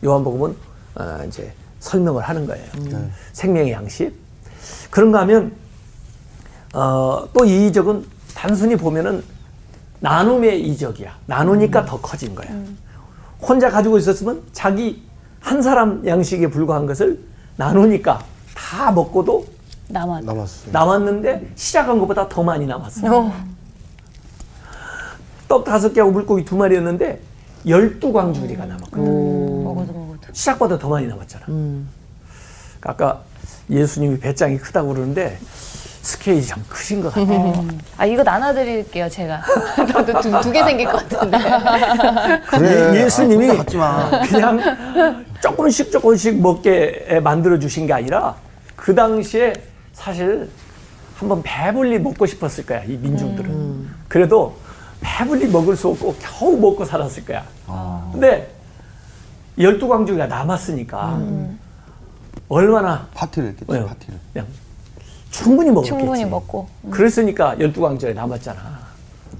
요한복음은 0.05 0.57
어, 0.95 1.25
이제 1.27 1.53
설명을 1.81 2.23
하는 2.23 2.47
거예요. 2.47 2.65
생명의 3.33 3.73
양식. 3.73 4.28
그런가 4.91 5.21
하면 5.21 5.53
어, 6.75 7.29
또 7.33 7.45
이 7.45 7.67
이적은 7.69 8.05
단순히 8.35 8.77
보면은 8.77 9.23
나눔의 10.01 10.63
이적이야. 10.69 11.13
나누니까 11.27 11.85
더 11.85 12.01
커진 12.01 12.35
거야. 12.35 12.49
혼자 13.41 13.69
가지고 13.71 13.99
있었으면 13.99 14.43
자기 14.53 15.03
한 15.41 15.63
사람 15.63 16.07
양식에 16.07 16.49
불과한 16.49 16.87
것을 16.87 17.19
나누니까 17.57 18.23
다 18.55 18.93
먹고도 18.93 19.47
남았. 19.89 20.25
남았어요. 20.25 20.73
남았는데 20.73 21.53
시작한 21.57 21.99
것보다 21.99 22.29
더 22.29 22.43
많이 22.43 22.67
남았어. 22.67 23.17
어. 23.17 23.33
떡 25.49 25.65
다섯 25.65 25.93
개하고 25.93 26.13
물고기 26.13 26.45
두 26.45 26.57
마리였는데 26.57 27.21
열두 27.67 28.13
광주리가 28.13 28.67
남았거든. 28.67 29.65
먹어도 29.65 29.93
먹어도. 29.93 30.21
시작보다 30.33 30.79
더 30.79 30.89
많이 30.89 31.07
남았잖아. 31.07 31.47
아까 32.83 33.23
예수님이 33.71 34.19
배짱이 34.19 34.59
크다고 34.59 34.89
그러는데 34.95 35.39
스케일이 36.03 36.45
참 36.45 36.65
크신 36.69 37.03
것 37.03 37.13
같아요. 37.13 37.67
아, 37.99 38.07
이거 38.07 38.23
나눠드릴게요, 38.23 39.09
제가. 39.11 39.43
저도 39.93 40.41
두개 40.41 40.63
생길 40.65 40.87
것 40.87 41.07
같은데. 41.09 41.39
그래. 42.49 42.95
예- 42.95 43.05
예수님이 43.05 43.51
아. 43.77 44.23
그냥 44.27 45.25
조금씩 45.43 45.93
조금씩 45.93 46.41
먹게 46.41 47.21
만들어 47.23 47.59
주신 47.59 47.87
게 47.87 47.93
아니라 47.93 48.37
그 48.75 48.95
당시에 48.95 49.53
사실 49.93 50.49
한번 51.17 51.43
배불리 51.43 51.99
먹고 51.99 52.25
싶었을 52.27 52.65
거야 52.65 52.83
이 52.85 52.97
민중들은 52.97 53.89
그래도 54.09 54.57
배불리 55.01 55.49
먹을 55.49 55.77
수 55.77 55.89
없고 55.89 56.17
겨우 56.21 56.57
먹고 56.57 56.85
살았을 56.85 57.25
거야 57.25 57.45
근데 58.13 58.49
열두 59.59 59.89
광주가 59.89 60.27
남았으니까 60.27 61.21
얼마나 62.49 63.07
파티를 63.15 63.51
했겠지, 63.51 63.71
네, 63.73 63.85
파티를. 63.85 64.19
그냥 64.33 64.47
충분히 65.31 65.71
먹었겠지 65.71 65.89
충분히 65.99 66.25
먹고. 66.25 66.67
그랬으니까 66.91 67.59
열두 67.61 67.81
광주에 67.81 68.13
남았잖아. 68.13 68.59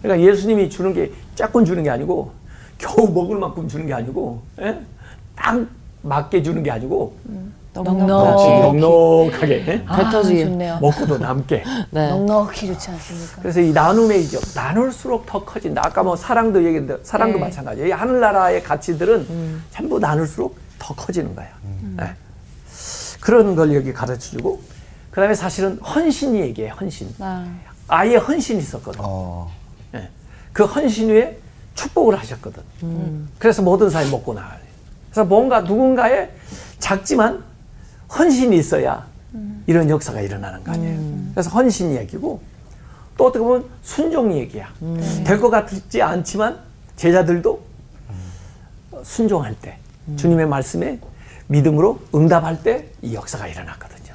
그러니까 0.03 0.31
예수님이 0.31 0.69
주는 0.71 0.93
게 0.93 1.11
조금 1.35 1.65
주는 1.65 1.83
게 1.83 1.91
아니고 1.91 2.31
겨우 2.77 3.09
먹을 3.13 3.39
만큼 3.39 3.67
주는 3.69 3.87
게 3.87 3.95
아니고 3.95 4.43
예? 4.61 4.79
딱 5.35 5.67
맞게 6.03 6.43
주는 6.43 6.63
게 6.63 6.71
아니고 6.71 7.17
넉넉히. 7.75 8.61
넉넉하게 8.61 9.65
예? 9.67 9.85
아, 9.87 9.97
뱉어지게. 9.97 10.45
좋네요. 10.45 10.79
먹고도 10.81 11.19
남게. 11.19 11.65
네. 11.91 12.09
넉넉히 12.11 12.67
좋지 12.69 12.91
않습니까? 12.91 13.43
그래서 13.43 13.61
이 13.61 13.73
나눔의 13.73 14.23
이적 14.25 14.43
나눌수록 14.55 15.27
더 15.27 15.45
커진다. 15.45 15.83
아까 15.85 16.03
뭐 16.03 16.15
사랑도 16.17 16.63
얘기했는데 16.65 17.03
사랑도 17.03 17.39
네. 17.39 17.45
마찬가지예요. 17.45 17.89
이 17.89 17.91
하늘나라의 17.91 18.63
가치들은 18.63 19.63
전부 19.71 19.99
나눌수록 19.99 20.57
더 20.79 20.95
커지는 20.95 21.35
거야. 21.35 21.49
예. 22.03 22.15
그런 23.21 23.55
걸 23.57 23.75
여기 23.75 23.93
가르쳐 23.93 24.31
주고 24.31 24.61
그 25.11 25.21
다음에 25.21 25.35
사실은 25.35 25.79
헌신이 25.79 26.41
얘기해 26.41 26.69
헌신. 26.71 27.15
아. 27.21 27.47
아예 27.89 28.17
헌신이 28.17 28.61
있었거든. 28.61 29.01
어. 29.03 29.51
예. 29.95 30.09
그 30.53 30.65
헌신 30.65 31.11
후에 31.11 31.39
축복을 31.75 32.19
하셨거든. 32.19 32.63
그래서 33.39 33.63
모든 33.63 33.89
사람이 33.91 34.11
먹고 34.11 34.35
나가요. 34.35 34.59
그래서 35.11 35.25
뭔가 35.25 35.61
누군가의 35.63 36.31
작지만 36.79 37.43
헌신이 38.17 38.57
있어야 38.59 39.07
이런 39.67 39.89
역사가 39.91 40.21
일어나는 40.21 40.63
거 40.65 40.73
아니에요. 40.73 40.99
그래서 41.33 41.51
헌신 41.51 41.95
얘기고 41.97 42.41
또 43.17 43.27
어떻게 43.27 43.43
보면 43.45 43.65
순종 43.83 44.33
얘기야. 44.33 44.69
될 45.25 45.41
것 45.41 45.51
같지 45.51 46.01
않지만 46.03 46.59
제자들도 46.97 47.61
순종할 49.03 49.55
때 49.61 49.79
주님의 50.17 50.47
말씀에 50.47 50.99
믿음으로 51.49 52.01
응답할 52.15 52.63
때 52.63 52.91
이 53.03 53.15
역사가 53.15 53.47
일어났거든요. 53.49 54.15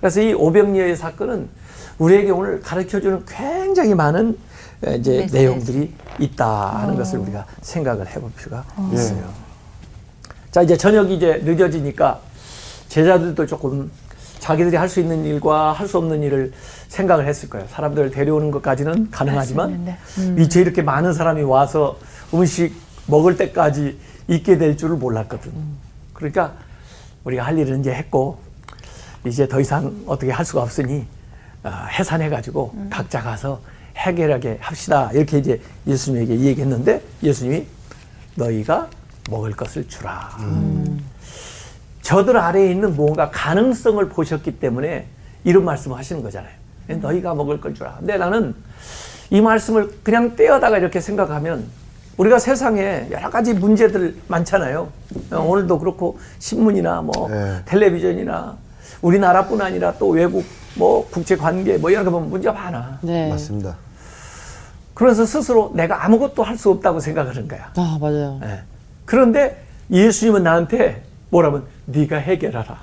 그래서 0.00 0.20
이 0.20 0.32
오병리의 0.34 0.96
사건은 0.96 1.48
우리에게 1.98 2.30
오늘 2.30 2.60
가르쳐주는 2.60 3.24
굉장히 3.26 3.94
많은 3.94 4.36
에, 4.86 4.96
이제 4.96 5.18
메시지. 5.18 5.36
내용들이 5.38 5.94
있다 6.18 6.80
하는 6.82 6.96
것을 6.96 7.18
우리가 7.20 7.46
생각을 7.62 8.06
해볼 8.08 8.30
필요가 8.36 8.64
있어요. 8.92 9.24
자 10.50 10.62
이제 10.62 10.76
저녁이 10.76 11.16
이제 11.16 11.40
늦어지니까 11.44 12.20
제자들도 12.88 13.46
조금 13.46 13.90
자기들이 14.40 14.76
할 14.76 14.88
수 14.88 15.00
있는 15.00 15.24
일과 15.24 15.72
할 15.72 15.88
수 15.88 15.96
없는 15.98 16.22
일을 16.22 16.52
생각을 16.88 17.26
했을 17.26 17.48
거예요. 17.48 17.66
사람들을 17.70 18.10
데려오는 18.10 18.50
것까지는 18.50 19.10
가능하지만 19.10 19.70
있는데. 19.70 19.96
이제 20.38 20.60
이렇게 20.60 20.82
많은 20.82 21.12
사람이 21.14 21.42
와서 21.42 21.96
음식 22.34 22.74
먹을 23.06 23.36
때까지 23.36 23.98
있게 24.28 24.58
될 24.58 24.76
줄을 24.76 24.96
몰랐거든. 24.96 25.50
그러니까 26.12 26.52
우리가 27.24 27.44
할 27.44 27.58
일은 27.58 27.80
이제 27.80 27.92
했고 27.92 28.38
이제 29.26 29.48
더 29.48 29.60
이상 29.60 29.94
어떻게 30.06 30.30
할 30.30 30.44
수가 30.44 30.62
없으니 30.62 31.06
어, 31.62 31.70
해산해 31.90 32.28
가지고 32.28 32.74
각자 32.90 33.22
가서 33.22 33.60
해결하게 33.96 34.58
합시다. 34.60 35.10
이렇게 35.12 35.38
이제 35.38 35.60
예수님에게 35.86 36.38
얘기했는데 36.40 37.00
예수님이 37.22 37.66
너희가 38.34 38.88
먹을 39.30 39.52
것을 39.52 39.88
주라. 39.88 40.30
저들 42.02 42.36
아래에 42.36 42.70
있는 42.70 42.94
뭔가 42.96 43.30
가능성을 43.30 44.06
보셨기 44.10 44.58
때문에 44.58 45.06
이런 45.44 45.64
말씀을 45.64 45.96
하시는 45.96 46.22
거잖아요. 46.22 46.52
너희가 46.88 47.34
먹을 47.34 47.60
걸 47.60 47.72
주라. 47.74 47.96
근데 47.98 48.18
나는 48.18 48.54
이 49.30 49.40
말씀을 49.40 49.90
그냥 50.02 50.36
떼어다가 50.36 50.76
이렇게 50.78 51.00
생각하면 51.00 51.66
우리가 52.16 52.38
세상에 52.38 53.08
여러 53.10 53.28
가지 53.30 53.54
문제들 53.54 54.16
많잖아요. 54.28 54.88
어, 55.32 55.36
오늘도 55.38 55.78
그렇고 55.80 56.18
신문이나 56.38 57.02
뭐 57.02 57.28
네. 57.28 57.60
텔레비전이나 57.64 58.56
우리나라뿐 59.02 59.60
아니라 59.60 59.94
또 59.98 60.08
외국 60.10 60.44
뭐 60.76 61.08
국제 61.10 61.36
관계 61.36 61.76
뭐 61.76 61.90
이런 61.90 62.04
거 62.04 62.10
보면 62.10 62.30
문제가 62.30 62.54
많아. 62.54 62.98
네. 63.02 63.28
맞습니다. 63.30 63.76
그래서 64.94 65.26
스스로 65.26 65.72
내가 65.74 66.04
아무것도 66.04 66.42
할 66.44 66.56
수 66.56 66.70
없다고 66.70 67.00
생각하는 67.00 67.48
거야. 67.48 67.72
아, 67.76 67.98
맞아요. 68.00 68.40
예. 68.44 68.62
그런데 69.04 69.64
예수님은 69.90 70.44
나한테 70.44 71.02
뭐라면 71.30 71.64
네가 71.86 72.16
해결하라. 72.16 72.78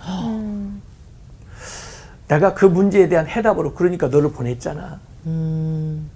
내가 2.27 2.53
그 2.53 2.65
문제에 2.65 3.07
대한 3.07 3.27
해답으로 3.27 3.73
그러니까 3.73 4.07
너를 4.07 4.31
보냈잖아. 4.31 4.99
음. 5.25 6.09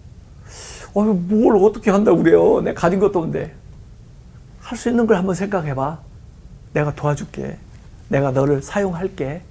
어휴, 0.95 1.13
뭘 1.13 1.57
어떻게 1.57 1.91
한다고 1.91 2.17
그래요. 2.23 2.61
내가 2.61 2.79
가진 2.81 2.99
것도 2.99 3.19
없는데. 3.19 3.53
할 4.61 4.77
수 4.77 4.89
있는 4.89 5.05
걸 5.05 5.17
한번 5.17 5.35
생각해봐. 5.35 5.99
내가 6.73 6.95
도와줄게. 6.95 7.57
내가 8.07 8.31
너를 8.31 8.63
사용할게. 8.63 9.41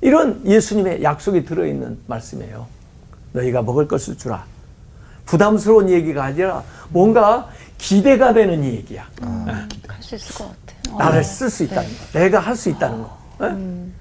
이런 0.00 0.44
예수님의 0.44 1.02
약속이 1.02 1.44
들어있는 1.44 1.98
말씀이에요. 2.06 2.66
너희가 3.32 3.62
먹을 3.62 3.86
것을 3.88 4.18
주라. 4.18 4.44
부담스러운 5.24 5.88
얘기가 5.88 6.24
아니라 6.24 6.64
뭔가 6.90 7.48
기대가 7.78 8.34
되는 8.34 8.62
얘기야. 8.64 9.06
예. 9.22 9.52
할수 9.88 10.16
있을 10.16 10.34
것 10.34 10.48
같아. 10.48 10.98
나를 10.98 11.22
쓸 11.24 11.48
수 11.48 11.62
있다는 11.62 11.88
거. 11.88 12.18
내가 12.18 12.40
할 12.40 12.56
수 12.56 12.68
있다는 12.68 13.02
거. 13.02 13.18
예? 13.42 13.56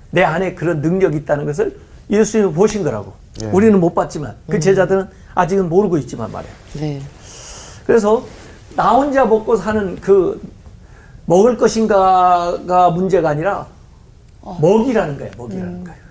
내 0.10 0.24
안에 0.24 0.56
그런 0.56 0.82
능력이 0.82 1.18
있다는 1.18 1.46
것을 1.46 1.80
예수님이 2.12 2.54
보신 2.54 2.84
거라고. 2.84 3.14
예. 3.42 3.46
우리는 3.48 3.80
못 3.80 3.96
봤지만 3.96 4.36
그 4.50 4.60
제자들은 4.60 5.08
아직은 5.34 5.70
모르고 5.70 5.98
있지만 6.00 6.32
말이에요. 6.32 6.54
네. 6.74 7.02
그래서 7.86 8.24
나 8.76 8.92
혼자 8.92 9.26
먹고 9.26 9.56
사는 9.56 9.96
그 10.02 10.42
먹을 11.26 11.58
것인가가 11.58 12.90
문제가 12.90 13.30
아니라 13.30 13.68
먹이라는 14.60 15.18
거예요. 15.18 15.32
먹이라는 15.38 15.84
거예요. 15.86 16.02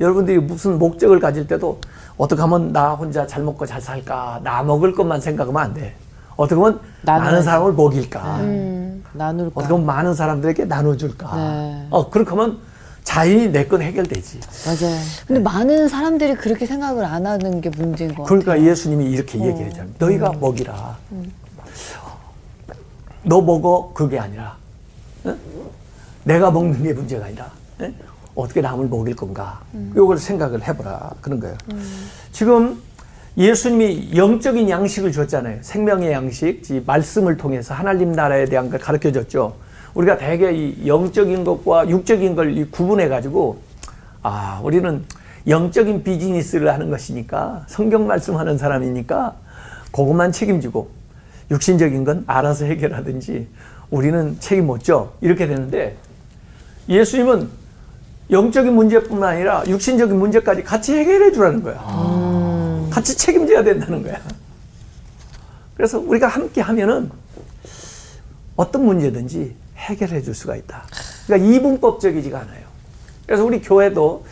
여러분들이 0.00 0.38
무슨 0.38 0.78
목적을 0.78 1.18
가질 1.18 1.46
때도 1.46 1.80
어떻게 2.16 2.40
하면 2.42 2.72
나 2.72 2.90
혼자 2.92 3.26
잘 3.26 3.42
먹고 3.42 3.66
잘 3.66 3.80
살까? 3.80 4.40
나 4.44 4.62
먹을 4.62 4.94
것만 4.94 5.20
생각하면 5.20 5.60
안 5.62 5.74
돼. 5.74 5.94
어떻게 6.36 6.60
하면 6.60 6.78
많은 7.02 7.24
나눠야지. 7.24 7.44
사람을 7.44 7.72
먹일까? 7.72 8.38
나눌까? 9.14 9.52
어떻게 9.60 9.72
하면 9.72 9.86
많은 9.86 10.14
사람들에게 10.14 10.66
나눠줄까? 10.66 11.36
네. 11.36 11.86
어, 11.90 12.10
그렇게 12.10 12.30
하면 12.30 12.58
자연히 13.10 13.48
내 13.48 13.66
건 13.66 13.80
해결되지. 13.82 14.40
맞아요. 14.66 14.96
근데 15.28 15.40
많은 15.40 15.88
사람들이 15.88 16.34
그렇게 16.34 16.66
생각을 16.66 17.04
안 17.04 17.24
하는 17.24 17.60
게 17.60 17.70
문제인 17.70 18.12
것 18.14 18.24
같아요. 18.24 18.40
그러니까 18.40 18.68
예수님이 18.68 19.06
이렇게 19.10 19.38
얘기를 19.38 19.66
했잖아요. 19.68 19.92
너희가 19.98 20.32
먹이라. 20.32 20.98
너 23.22 23.40
먹어 23.40 23.92
그게 23.94 24.18
아니라 24.18 24.56
응? 25.24 25.38
내가 26.24 26.50
먹는 26.50 26.82
게 26.82 26.92
문제가 26.92 27.26
아니라 27.26 27.50
응? 27.80 27.94
어떻게 28.34 28.60
남을 28.60 28.88
먹일 28.88 29.16
건가? 29.16 29.62
요걸 29.96 30.18
생각을 30.18 30.66
해보라 30.66 31.12
그런 31.20 31.40
거예요. 31.40 31.56
지금 32.32 32.82
예수님이 33.38 34.16
영적인 34.16 34.68
양식을 34.68 35.12
줬잖아요. 35.12 35.58
생명의 35.62 36.12
양식, 36.12 36.70
이 36.70 36.82
말씀을 36.84 37.36
통해서 37.36 37.72
하나님 37.72 38.12
나라에 38.12 38.44
대한 38.46 38.68
걸 38.68 38.78
가르쳐 38.78 39.10
줬죠. 39.12 39.54
우리가 39.96 40.18
대개 40.18 40.52
이 40.52 40.86
영적인 40.86 41.44
것과 41.44 41.88
육적인 41.88 42.36
걸이 42.36 42.70
구분해 42.70 43.08
가지고 43.08 43.58
아, 44.22 44.60
우리는 44.62 45.04
영적인 45.48 46.02
비즈니스를 46.02 46.70
하는 46.70 46.90
것이니까 46.90 47.64
성경 47.66 48.06
말씀하는 48.06 48.58
사람이니까 48.58 49.36
그것만 49.92 50.32
책임지고 50.32 50.90
육신적인 51.50 52.04
건 52.04 52.24
알아서 52.26 52.66
해결하든지 52.66 53.48
우리는 53.90 54.38
책임 54.38 54.66
못 54.66 54.82
져. 54.82 55.12
이렇게 55.22 55.46
되는데 55.46 55.96
예수님은 56.88 57.48
영적인 58.30 58.74
문제뿐만 58.74 59.36
아니라 59.36 59.64
육신적인 59.66 60.18
문제까지 60.18 60.62
같이 60.62 60.94
해결해 60.94 61.32
주라는 61.32 61.62
거야. 61.62 61.76
같이 62.90 63.16
책임져야 63.16 63.62
된다는 63.64 64.02
거야. 64.02 64.20
그래서 65.74 65.98
우리가 66.00 66.26
함께 66.26 66.60
하면은 66.60 67.10
어떤 68.56 68.84
문제든지 68.84 69.54
해결해 69.76 70.22
줄 70.22 70.34
수가 70.34 70.56
있다. 70.56 70.84
그러니까 71.26 71.50
이분법적이지가 71.50 72.38
않아요. 72.40 72.66
그래서 73.26 73.44
우리 73.44 73.60
교회도 73.60 74.24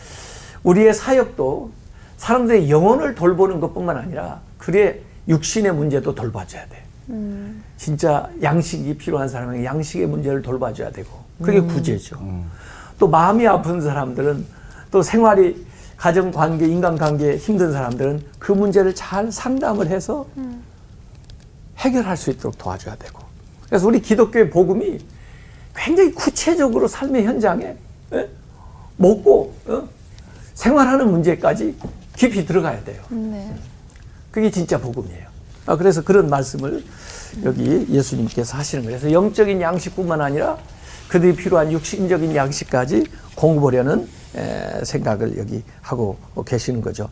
우리의 0.63 0.93
사역도 0.93 1.71
사람들의 2.17 2.69
영혼을 2.69 3.15
돌보는 3.15 3.59
것뿐만 3.59 3.97
아니라 3.97 4.41
그의 4.57 5.01
육신의 5.27 5.73
문제도 5.73 6.15
돌봐줘야 6.15 6.65
돼. 6.67 6.83
진짜 7.77 8.29
양식이 8.41 8.97
필요한 8.97 9.27
사람에게 9.27 9.63
양식의 9.63 10.07
문제를 10.07 10.41
돌봐줘야 10.41 10.91
되고 10.91 11.09
그게 11.41 11.59
구제죠. 11.59 12.19
또 12.97 13.07
마음이 13.07 13.45
아픈 13.47 13.81
사람들은 13.81 14.45
또 14.89 15.01
생활이 15.01 15.65
가정 15.97 16.31
관계, 16.31 16.67
인간 16.67 16.97
관계 16.97 17.37
힘든 17.37 17.71
사람들은 17.71 18.23
그 18.39 18.51
문제를 18.51 18.95
잘 18.95 19.31
상담을 19.31 19.87
해서 19.87 20.25
해결할 21.77 22.17
수 22.17 22.31
있도록 22.31 22.57
도와줘야 22.57 22.95
되고. 22.95 23.21
그래서 23.67 23.87
우리 23.87 24.01
기독교의 24.01 24.49
복음이 24.49 24.99
굉장히 25.75 26.13
구체적으로 26.13 26.87
삶의 26.87 27.25
현장에 27.25 27.75
예? 28.13 28.29
먹고 28.97 29.53
어? 29.67 29.87
생활하는 30.53 31.11
문제까지 31.11 31.75
깊이 32.15 32.45
들어가야 32.45 32.83
돼요. 32.83 33.03
네. 33.09 33.53
그게 34.31 34.49
진짜 34.49 34.79
복음이에요. 34.79 35.27
아, 35.65 35.75
그래서 35.75 36.01
그런 36.03 36.29
말씀을 36.29 36.83
여기 37.43 37.85
예수님께서 37.89 38.57
하시는 38.57 38.83
거예요. 38.83 38.99
그래서 38.99 39.13
영적인 39.13 39.59
양식뿐만 39.61 40.21
아니라 40.21 40.57
그들이 41.07 41.35
필요한 41.35 41.71
육신적인 41.71 42.35
양식까지 42.35 43.05
공급하려는 43.35 44.07
에, 44.35 44.83
생각을 44.83 45.37
여기 45.37 45.63
하고 45.81 46.17
계시는 46.45 46.81
거죠. 46.81 47.09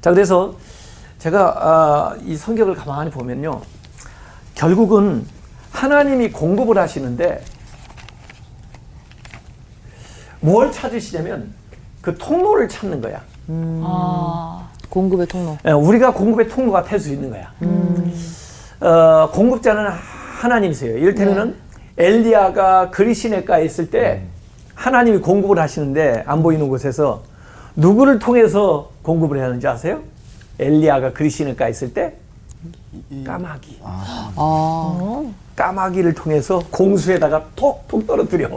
자, 0.00 0.10
그래서 0.10 0.56
제가 1.18 1.56
아, 1.58 2.16
이 2.24 2.36
성경을 2.36 2.74
가만히 2.74 3.10
보면요. 3.10 3.62
결국은 4.54 5.24
하나님이 5.72 6.30
공급을 6.30 6.78
하시는데 6.78 7.42
뭘 10.40 10.70
찾으시냐면 10.72 11.52
그 12.00 12.16
통로를 12.18 12.68
찾는 12.68 13.00
거야. 13.00 13.20
아, 13.48 14.68
공급의 14.88 15.26
통로. 15.26 15.58
예, 15.66 15.70
우리가 15.72 16.12
공급의 16.12 16.48
통로가 16.48 16.84
될 16.84 16.98
수 17.00 17.10
있는 17.10 17.30
거야. 17.30 17.52
어, 18.80 19.30
공급자는 19.32 19.86
하나님이세요. 20.40 20.96
이를테면은 20.98 21.56
엘리야가 21.96 22.90
그리시네가에 22.90 23.64
있을 23.64 23.90
때 23.90 24.22
하나님이 24.74 25.18
공급을 25.18 25.58
하시는데 25.58 26.24
안 26.26 26.42
보이는 26.42 26.68
곳에서 26.68 27.22
누구를 27.76 28.18
통해서 28.18 28.90
공급을 29.02 29.38
해야 29.38 29.46
하는지 29.46 29.66
아세요? 29.68 30.00
엘리야가 30.58 31.12
그리시네가에 31.12 31.70
있을 31.70 31.94
때 31.94 32.14
까마귀. 33.24 33.80
아. 33.82 35.22
까마귀를 35.56 36.14
통해서 36.14 36.62
공수에다가 36.70 37.44
톡톡 37.56 38.06
떨어뜨려. 38.06 38.48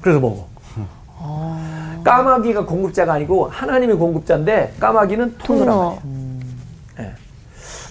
그래서 0.00 0.20
먹어. 0.20 0.46
까마귀가 2.04 2.64
공급자가 2.64 3.14
아니고 3.14 3.48
하나님이 3.48 3.94
공급자인데 3.94 4.74
까마귀는 4.80 5.36
통로. 5.38 5.98
말이야. 6.00 6.02
예. 7.00 7.12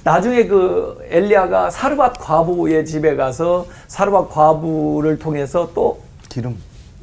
나중에 0.03 0.47
그 0.47 0.97
엘리야가 1.09 1.69
사르밧 1.69 2.17
과부의 2.19 2.85
집에 2.85 3.15
가서 3.15 3.67
사르밧 3.87 4.31
과부를 4.31 5.19
통해서 5.19 5.71
또 5.75 6.01
기름. 6.29 6.57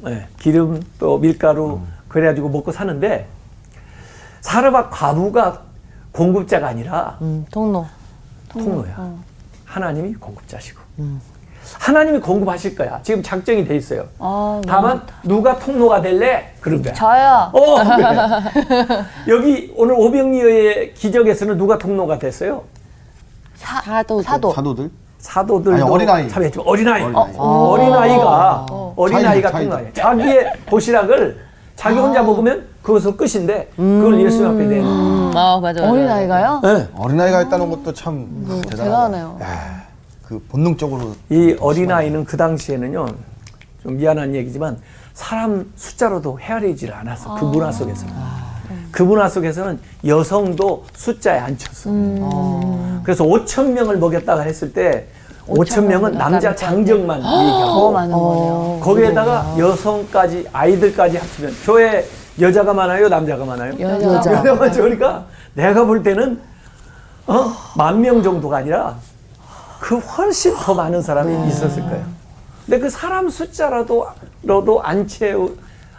예, 0.07 0.27
기름 0.39 0.81
또 0.99 1.17
밀가루 1.17 1.79
그래가지고 2.07 2.49
먹고 2.49 2.71
사는데 2.71 3.27
사르밧 4.41 4.89
과부가 4.91 5.61
공급자가 6.11 6.67
아니라 6.67 7.17
음, 7.21 7.45
통로. 7.51 7.85
통로야. 8.57 9.13
하나님이 9.65 10.13
공급자시고. 10.15 10.79
하나님이 11.79 12.19
공급하실 12.19 12.75
거야. 12.75 12.99
지금 13.03 13.21
작정이 13.21 13.65
돼 13.67 13.75
있어요. 13.75 14.05
아, 14.19 14.61
다만 14.65 15.01
누가 15.23 15.57
통로가 15.59 16.01
될래? 16.01 16.53
그런 16.61 16.81
거야. 16.81 16.93
저요. 16.93 17.49
어, 17.51 17.83
그래. 17.83 19.03
여기 19.27 19.73
오늘 19.75 19.95
오병이어의 19.97 20.93
기적에서는 20.93 21.57
누가 21.57 21.77
통로가 21.77 22.19
됐어요? 22.19 22.63
사, 23.55 23.81
사도. 23.81 24.21
사도. 24.21 24.51
사도들? 24.53 24.89
사도들도 25.19 25.73
아니, 25.73 25.81
어린아이. 25.81 26.29
참여했지만 26.29 26.65
어린아이. 26.67 27.03
어린아이. 27.03 27.33
어, 27.35 27.43
어린아이가 27.71 28.65
어. 28.69 28.93
어린아이가 28.95 29.51
통로야. 29.51 29.93
자기의 29.93 30.53
도시락을 30.69 31.46
자기 31.77 31.99
혼자 31.99 32.23
먹으면 32.23 32.65
그것은 32.81 33.15
끝인데 33.15 33.69
그걸 33.75 34.19
예수님 34.19 34.47
앞에 34.49 34.65
내는. 34.65 34.83
음, 34.83 35.31
아, 35.35 35.59
맞아, 35.61 35.79
맞아. 35.81 35.91
어린 35.93 36.09
아이가요? 36.09 36.59
네. 36.63 36.87
어린아이가 36.95 37.37
했다는 37.39 37.69
것도 37.69 37.93
참 37.93 38.27
대단하다. 38.47 38.75
대단하네요. 38.75 39.39
그 40.25 40.39
본능적으로 40.49 41.13
이 41.29 41.55
어린아이는 41.59 42.25
그 42.25 42.35
당시에는요, 42.35 43.05
좀 43.83 43.95
미안한 43.97 44.33
얘기지만 44.35 44.77
사람 45.13 45.71
숫자로도 45.75 46.39
헤아리지를 46.39 46.93
않았어. 46.95 47.35
그 47.35 47.45
문화 47.45 47.71
속에서는. 47.71 48.13
그 48.91 49.03
문화 49.03 49.29
속에서는 49.29 49.79
여성도 50.07 50.83
숫자에 50.95 51.37
안 51.37 51.57
쳤어. 51.57 51.91
그래서 53.03 53.23
5천 53.23 53.71
명을 53.73 53.97
먹였다가 53.97 54.41
했을 54.41 54.73
때 54.73 55.07
5천 55.47 55.85
명은 55.85 56.13
남자 56.13 56.53
장정만 56.55 57.21
더 57.23 57.41
얘기하고 57.43 57.91
많은 57.91 58.11
거네요. 58.11 58.79
거기에다가 58.83 59.55
여성까지 59.57 60.47
아이들까지 60.51 61.17
합치면 61.17 61.53
교회 61.63 62.05
여자가 62.39 62.73
많아요, 62.73 63.07
남자가 63.07 63.45
많아요? 63.45 63.73
여자. 63.79 64.13
여자가 64.31 64.55
많죠. 64.55 64.81
그러니까 64.83 65.25
내가 65.53 65.85
볼 65.85 66.03
때는 66.03 66.39
어? 67.27 67.51
만 67.75 68.01
명 68.01 68.21
정도가 68.21 68.57
아니라 68.57 68.95
그 69.79 69.97
훨씬 69.97 70.55
더 70.55 70.73
많은 70.73 71.01
사람이 71.01 71.47
있었을 71.49 71.81
거예요. 71.83 72.05
근데 72.65 72.79
그 72.79 72.89
사람 72.89 73.29
숫자라도 73.29 74.07
로도 74.43 74.81
안 74.83 75.07
채우 75.07 75.51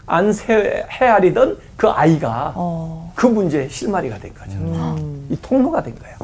안 0.07 0.33
세, 0.33 0.85
헤아리던 0.91 1.59
그 1.77 1.89
아이가 1.89 2.55
그 3.15 3.27
문제의 3.27 3.69
실마리가 3.71 4.19
된 4.19 4.33
거죠. 4.35 4.97
이 5.31 5.37
통로가 5.43 5.83
된 5.83 5.95
거예요. 5.99 6.17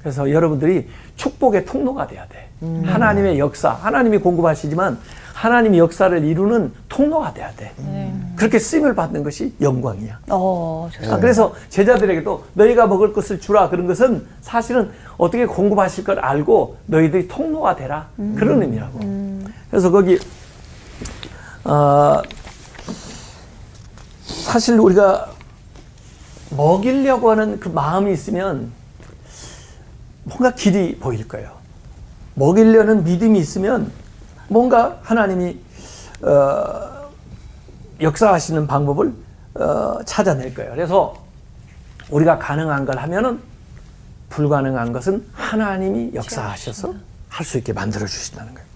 그래서 0.00 0.30
여러분들이 0.30 0.88
축복의 1.16 1.64
통로가 1.64 2.06
돼야 2.06 2.26
돼. 2.28 2.48
하나님의 2.84 3.38
역사, 3.38 3.70
하나님이 3.70 4.18
공급하시지만 4.18 4.98
하나님의 5.34 5.78
역사를 5.78 6.24
이루는 6.24 6.72
통로가 6.88 7.34
돼야 7.34 7.50
돼. 7.52 7.72
그렇게 8.36 8.58
쓰임을 8.58 8.94
받는 8.94 9.22
것이 9.22 9.54
영광이야. 9.60 10.20
어. 10.30 10.88
아, 11.10 11.18
그래서 11.18 11.54
제자들에게도 11.68 12.44
너희가 12.54 12.86
먹을 12.86 13.12
것을 13.12 13.40
주라 13.40 13.68
그런 13.68 13.86
것은 13.86 14.26
사실은 14.40 14.90
어떻게 15.18 15.46
공급하실 15.46 16.04
걸 16.04 16.20
알고 16.20 16.76
너희들이 16.86 17.28
통로가 17.28 17.76
되라 17.76 18.08
그런 18.36 18.62
의미라고. 18.62 19.00
그래서 19.70 19.90
거기 19.90 20.18
어, 21.64 22.20
사실 24.22 24.78
우리가 24.78 25.30
먹이려고 26.56 27.30
하는 27.30 27.58
그 27.58 27.68
마음이 27.68 28.12
있으면 28.12 28.70
뭔가 30.26 30.50
길이 30.54 30.96
보일 30.98 31.26
거예요. 31.28 31.50
먹이려는 32.34 33.04
믿음이 33.04 33.38
있으면 33.38 33.90
뭔가 34.48 34.98
하나님이 35.02 35.58
어, 36.22 37.10
역사하시는 38.00 38.66
방법을 38.66 39.12
어, 39.54 39.98
찾아낼 40.04 40.52
거예요. 40.52 40.72
그래서 40.72 41.14
우리가 42.10 42.38
가능한 42.38 42.84
걸 42.84 42.98
하면은 42.98 43.40
불가능한 44.28 44.92
것은 44.92 45.24
하나님이 45.32 46.10
역사하셔서 46.14 46.94
할 47.28 47.44
수 47.46 47.58
있게 47.58 47.72
만들어 47.72 48.06
주신다는 48.06 48.52
거예요. 48.54 48.66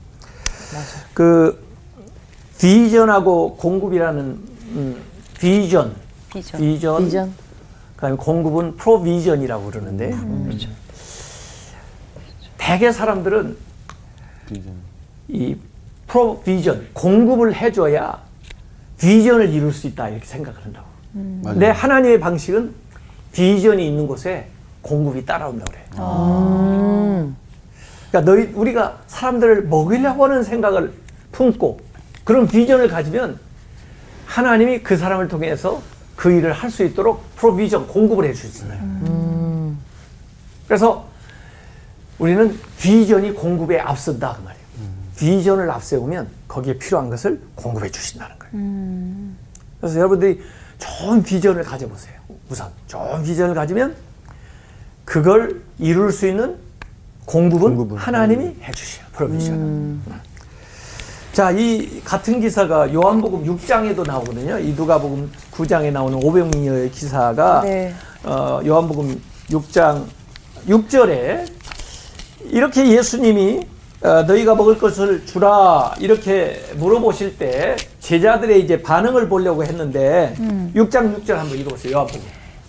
그 1.14 1.66
비전하고 2.58 3.56
공급이라는 3.56 4.20
음, 4.20 5.02
비전, 5.38 5.94
비전. 6.32 6.60
비전, 6.60 7.04
비전. 7.04 7.34
그다음에 7.96 8.16
공급은 8.16 8.76
프로비전이라고 8.76 9.66
그러는데 9.70 10.12
대개 12.70 12.92
사람들은 12.92 13.56
이 15.26 15.56
프로비전 16.06 16.86
공급을 16.92 17.52
해줘야 17.52 18.20
비전을 18.96 19.48
이룰 19.48 19.72
수 19.72 19.88
있다 19.88 20.08
이렇게 20.08 20.24
생각을 20.24 20.64
한다고. 20.64 20.86
맞아요. 21.12 21.54
근데 21.54 21.70
하나님의 21.70 22.20
방식은 22.20 22.72
비전이 23.32 23.84
있는 23.88 24.06
곳에 24.06 24.46
공급이 24.82 25.26
따라온다고 25.26 25.72
그래. 25.72 25.82
그러니까 28.10 28.20
너희 28.20 28.52
우리가 28.54 29.00
사람들을 29.08 29.64
먹이려고 29.64 30.26
하는 30.26 30.44
생각을 30.44 30.92
품고 31.32 31.80
그런 32.22 32.46
비전을 32.46 32.86
가지면 32.86 33.40
하나님이 34.26 34.84
그 34.84 34.96
사람을 34.96 35.26
통해서 35.26 35.82
그 36.14 36.30
일을 36.30 36.52
할 36.52 36.70
수 36.70 36.84
있도록 36.84 37.34
프로비전 37.34 37.88
공급을 37.88 38.26
해 38.26 38.32
주시잖아요. 38.32 39.74
그래서 40.68 41.09
우리는 42.20 42.56
비전이 42.78 43.34
공급에 43.34 43.80
앞선다 43.80 44.34
그 44.36 44.42
말이에요. 44.42 44.60
비전을 45.16 45.70
앞세우면 45.70 46.28
거기에 46.46 46.78
필요한 46.78 47.08
것을 47.10 47.40
공급해 47.54 47.90
주신다는 47.90 48.38
거예요. 48.38 48.52
그래서 49.80 49.98
여러분들이 49.98 50.40
좋은 50.78 51.22
비전을 51.22 51.62
가져보세요. 51.64 52.14
우선 52.50 52.68
좋은 52.86 53.22
비전을 53.22 53.54
가지면 53.54 53.96
그걸 55.04 55.62
이룰 55.78 56.12
수 56.12 56.26
있는 56.28 56.56
공급은, 57.24 57.74
공급은 57.74 57.96
하나님이 57.96 58.56
해주셔요. 58.62 59.06
프로비전. 59.12 60.00
자, 61.32 61.50
이 61.52 62.02
같은 62.04 62.40
기사가 62.40 62.92
요한복음 62.92 63.44
6장에도 63.44 64.06
나오거든요. 64.06 64.58
이 64.58 64.72
누가복음 64.72 65.30
9장에 65.52 65.90
나오는 65.90 66.18
500명의 66.18 66.90
기사가 66.92 67.62
네. 67.62 67.94
어, 68.24 68.60
요한복음 68.64 69.20
6장 69.48 70.04
6절에 70.66 71.59
이렇게 72.44 72.86
예수님이 72.88 73.66
어, 74.02 74.22
너희가 74.22 74.54
먹을 74.54 74.78
것을 74.78 75.26
주라 75.26 75.94
이렇게 76.00 76.62
물어보실 76.76 77.36
때 77.38 77.76
제자들의 78.00 78.60
이제 78.62 78.80
반응을 78.82 79.28
보려고 79.28 79.62
했는데 79.62 80.34
6장 80.74 81.22
6절 81.22 81.34
한번 81.34 81.58
읽어보세요. 81.58 81.92
요한복음. 81.96 82.22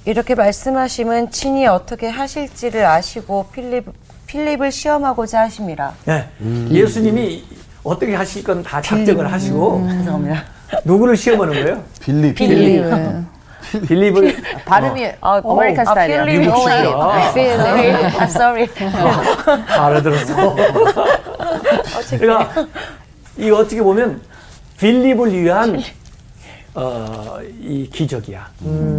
이렇게 0.05 0.35
말씀하심은 0.35 1.31
친히 1.31 1.67
어떻게 1.67 2.09
하실지를 2.09 2.85
아시고 2.85 3.45
필립, 3.53 3.85
필립을 4.27 4.71
시험하고자 4.71 5.41
하심이라. 5.41 5.93
예. 6.09 6.25
예수님이 6.69 7.43
어떻게 7.83 8.13
하실 8.15 8.43
건 8.43 8.61
다 8.63 8.81
작정을 8.81 9.31
하시고 9.31 9.87
죄송합니다. 9.89 10.43
누구를 10.83 11.15
시험하는 11.15 11.53
거예요? 11.53 11.83
빌립. 12.01 12.35
빌립. 12.35 12.57
빌립 12.57 12.83
을 13.75 14.35
발음이 14.65 15.05
어, 15.21 15.41
American 15.53 15.85
스타일이야. 15.85 16.25
필립. 16.25 16.39
미국식이야. 16.41 16.89
아, 16.89 17.33
필립. 17.33 18.21
아, 18.21 18.23
sorry. 18.25 18.67
알아들었어. 19.67 20.55
그러니까 22.19 22.67
이 23.37 23.49
어떻게 23.49 23.81
보면 23.81 24.21
빌립을 24.77 25.33
위한 25.41 25.81
어, 26.73 27.39
이 27.61 27.89
기적이야. 27.91 28.49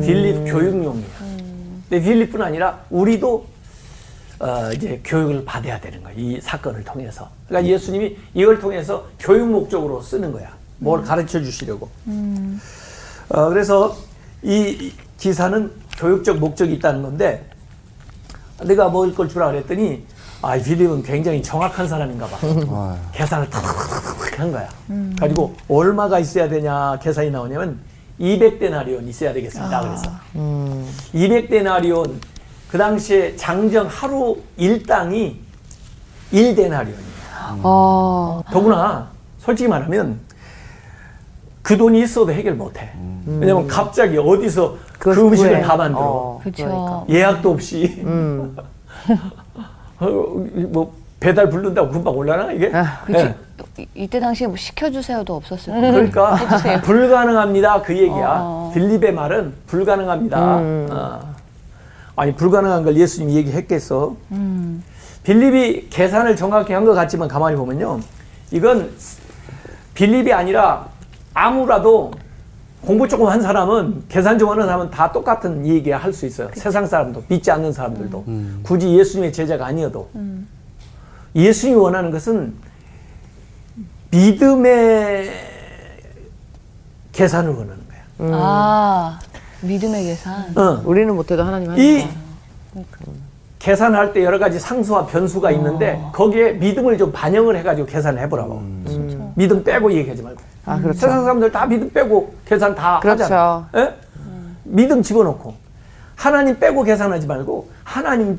빌립 0.05 0.45
교육용이야. 0.51 1.07
근데 1.89 2.03
빌립뿐 2.05 2.41
아니라 2.43 2.79
우리도 2.91 3.47
어, 4.41 4.71
이제 4.75 5.01
교육을 5.05 5.45
받아야 5.45 5.79
되는 5.81 6.03
거야. 6.03 6.13
이 6.17 6.41
사건을 6.41 6.83
통해서. 6.85 7.29
그러니까 7.49 7.73
예수님이 7.73 8.17
이걸 8.35 8.59
통해서 8.59 9.07
교육 9.19 9.49
목적으로 9.49 10.01
쓰는 10.01 10.33
거야. 10.33 10.49
뭘 10.79 11.03
가르쳐 11.05 11.41
주시려고. 11.41 11.89
어, 13.29 13.49
그래서 13.51 13.97
이 14.43 14.93
기사는 15.19 15.71
교육적 15.99 16.39
목적이 16.39 16.75
있다는 16.75 17.03
건데 17.03 17.49
내가 18.65 18.89
먹을 18.89 19.15
걸 19.15 19.29
주라 19.29 19.51
그랬더니 19.51 20.05
아, 20.41 20.57
이 20.57 20.63
빌립은 20.63 21.03
굉장히 21.05 21.41
정확한 21.41 21.87
사람인가 21.87 22.27
봐. 22.27 22.37
아, 22.71 22.97
계산을 23.13 23.49
탁탁탁탁 23.49 24.41
한 24.41 24.51
거야. 24.51 24.69
가지고 25.19 25.55
얼마가 25.69 26.19
있어야 26.19 26.49
되냐 26.49 26.99
계산이 27.01 27.31
나오냐면 27.31 27.79
200데나리온 28.21 29.07
있어야 29.09 29.33
되겠습니다. 29.33 29.81
그래서 29.81 30.11
200데나리온 31.15 32.15
그 32.69 32.79
당시에 32.79 33.37
장정 33.37 33.87
하루 33.87 34.37
일당이 34.57 35.41
1데나리온이에요. 36.33 37.61
어. 37.63 38.43
더구나 38.51 39.11
솔직히 39.39 39.69
말하면 39.69 40.19
그 41.63 41.77
돈이 41.77 42.01
있어도 42.03 42.33
해결 42.33 42.55
못해. 42.55 42.91
왜냐면 43.25 43.67
갑자기 43.69 44.19
어디서 44.19 44.77
그 44.99 45.11
음식을 45.13 45.63
다 45.63 45.77
만들어. 45.77 46.41
그렇죠. 46.43 47.07
예약도 47.09 47.51
없이. 47.51 48.03
어, 50.01 50.07
뭐 50.71 50.93
배달 51.21 51.49
부른다고 51.49 51.89
금방 51.91 52.17
올라나 52.17 52.51
이게? 52.51 52.73
그치. 53.07 53.19
예. 53.21 53.37
이- 53.79 53.87
이때 53.95 54.19
당시에 54.19 54.49
뭐 54.49 54.57
시켜주세요도 54.57 55.35
없었을 55.37 55.73
음. 55.73 55.81
거예요. 55.81 55.93
그러니까 55.93 56.81
불가능합니다 56.83 57.83
그 57.83 57.97
얘기야. 57.97 58.39
어. 58.41 58.71
빌립의 58.75 59.13
말은 59.15 59.55
불가능합니다. 59.69 60.39
어. 60.41 61.21
아니 62.17 62.35
불가능한 62.35 62.83
걸 62.83 62.97
예수님이 62.97 63.37
얘기했겠어. 63.37 64.17
빌립이 65.23 65.89
계산을 65.91 66.35
정확히 66.35 66.73
한 66.73 66.85
것 66.85 66.95
같지만 66.95 67.29
가만히 67.29 67.57
보면요. 67.57 68.01
이건 68.51 68.91
빌립이 69.95 70.33
아니라 70.33 70.87
아무라도 71.35 72.11
공부 72.85 73.07
조금 73.07 73.27
한 73.29 73.41
사람은 73.41 74.05
계산 74.09 74.39
좀 74.39 74.51
하는 74.51 74.65
사람은 74.67 74.91
다 74.91 75.13
똑같은 75.13 75.67
얘기 75.67 75.91
할 75.91 76.13
수 76.13 76.27
있어요. 76.27 76.49
세상 76.55 76.85
사람도 76.87 77.23
믿지 77.29 77.51
않는 77.51 77.73
사람들도 77.73 78.25
굳이 78.63 78.97
예수님의 78.99 79.33
제자가 79.33 79.67
아니어도 79.67 80.09
예수님이 81.35 81.79
원하는 81.79 82.11
것은 82.11 82.55
믿음의 84.11 85.31
계산을 87.13 87.51
원하는 87.51 87.79
거야. 87.89 88.31
아, 88.35 89.19
믿음의 89.63 90.05
계산. 90.05 90.59
어. 90.59 90.83
우리는 90.85 91.15
못해도 91.15 91.43
하나님 91.43 91.71
이 91.79 92.01
하니까. 92.75 92.97
계산할 93.59 94.13
때 94.13 94.25
여러 94.25 94.39
가지 94.39 94.59
상수와 94.59 95.07
변수가 95.07 95.53
있는데 95.53 96.03
거기에 96.13 96.53
믿음을 96.55 96.99
좀 96.99 97.13
반영을 97.13 97.57
해가지고 97.59 97.87
계산을 97.87 98.21
해보라고. 98.23 98.61
믿음 99.37 99.63
빼고 99.63 99.93
얘기하지 99.93 100.23
말고. 100.23 100.43
아, 100.65 100.79
그렇죠. 100.79 100.99
세상 101.01 101.23
사람들 101.23 101.51
다 101.51 101.67
믿음 101.67 101.91
빼고 101.91 102.35
계산 102.47 102.75
다 102.75 103.01
그렇죠. 103.01 103.25
하잖아. 103.25 103.69
예? 103.77 103.95
믿음 104.65 105.03
집어넣고 105.03 105.55
하나님 106.15 106.59
빼고 106.59 106.83
계산하지 106.85 107.27
말고 107.27 107.69
하나님 107.85 108.39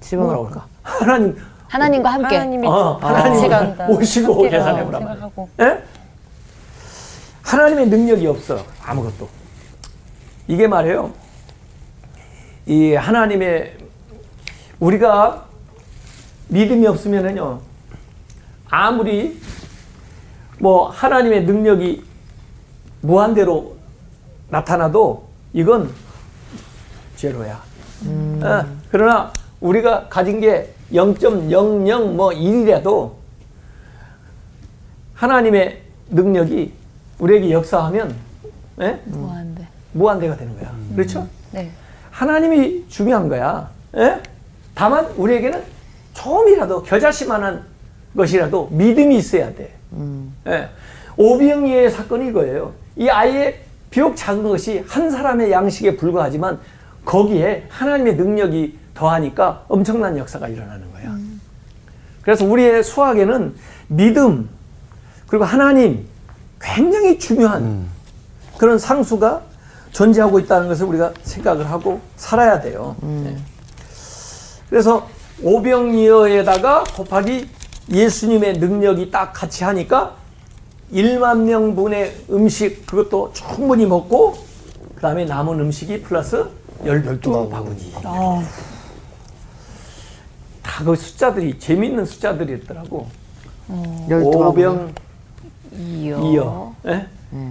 집어넣고. 0.00 0.48
그럴까? 0.48 0.66
하나님 0.82 1.36
하나님과 1.68 2.10
함께. 2.10 2.36
하나님이 2.36 2.66
어, 2.68 2.98
하나님. 3.00 3.76
모시고 3.88 4.42
계산해 4.42 4.84
보라 4.84 5.00
말이야. 5.00 5.14
생각하고. 5.14 5.48
예? 5.60 5.82
하나님의 7.42 7.88
능력이 7.88 8.26
없어 8.26 8.64
아무것도. 8.84 9.28
이게 10.48 10.66
말이에요. 10.68 11.10
이 12.66 12.94
하나님의 12.94 13.76
우리가 14.78 15.46
믿음이 16.48 16.86
없으면은요 16.86 17.60
아무리 18.68 19.40
뭐 20.62 20.88
하나님의 20.90 21.42
능력이 21.44 22.04
무한대로 23.00 23.74
나타나도 24.48 25.26
이건 25.52 25.90
제로야. 27.16 27.60
어, 28.06 28.64
그러나 28.88 29.32
우리가 29.60 30.06
가진 30.08 30.40
게 30.40 30.72
0.00 30.92 32.12
뭐 32.12 32.28
1이라도 32.28 33.14
하나님의 35.14 35.82
능력이 36.10 36.72
우리에게 37.18 37.50
역사하면 37.50 38.14
예? 38.82 39.00
무한대. 39.06 39.66
무한대가 39.92 40.36
되는 40.36 40.56
거야. 40.60 40.72
그렇죠? 40.94 41.26
네. 41.50 41.72
하나님이 42.12 42.84
중요한 42.88 43.28
거야. 43.28 43.68
예? 43.96 44.22
다만 44.76 45.06
우리에게는 45.16 45.60
조금이라도 46.14 46.84
겨자씨만한 46.84 47.64
것이라도 48.16 48.68
믿음이 48.70 49.16
있어야 49.16 49.52
돼. 49.56 49.81
예. 50.46 50.68
오병이의 51.16 51.90
사건이 51.90 52.28
이거예요. 52.28 52.72
이 52.96 53.08
아이의 53.08 53.60
비록 53.90 54.16
작은 54.16 54.42
것이 54.42 54.82
한 54.86 55.10
사람의 55.10 55.50
양식에 55.50 55.96
불과하지만 55.96 56.58
거기에 57.04 57.66
하나님의 57.68 58.16
능력이 58.16 58.78
더하니까 58.94 59.64
엄청난 59.68 60.16
역사가 60.16 60.48
일어나는 60.48 60.90
거야. 60.92 61.16
그래서 62.22 62.44
우리의 62.44 62.82
수학에는 62.82 63.54
믿음 63.88 64.48
그리고 65.26 65.44
하나님 65.44 66.06
굉장히 66.60 67.18
중요한 67.18 67.86
그런 68.56 68.78
상수가 68.78 69.42
존재하고 69.90 70.38
있다는 70.38 70.68
것을 70.68 70.86
우리가 70.86 71.12
생각을 71.22 71.70
하고 71.70 72.00
살아야 72.16 72.60
돼요. 72.60 72.96
네. 73.00 73.36
그래서 74.70 75.08
오병이어에다가 75.42 76.84
곱하기 76.96 77.48
예수님의 77.90 78.54
능력이 78.54 79.10
딱 79.10 79.32
같이 79.32 79.64
하니까 79.64 80.14
1만 80.92 81.44
명분의 81.44 82.14
음식 82.30 82.86
그것도 82.86 83.32
충분히 83.32 83.86
먹고 83.86 84.34
그 84.94 85.00
다음에 85.00 85.24
남은 85.24 85.58
음식이 85.58 86.02
플러스 86.02 86.46
12바구니. 86.84 88.02
다그 90.62 90.96
숫자들이 90.96 91.58
재밌는 91.58 92.04
숫자들이었더라고. 92.04 93.06
열두 94.08 94.30
바구니. 94.30 94.44
오병 94.46 94.94
이어. 95.78 96.18
이어. 96.20 96.74
예? 96.86 97.06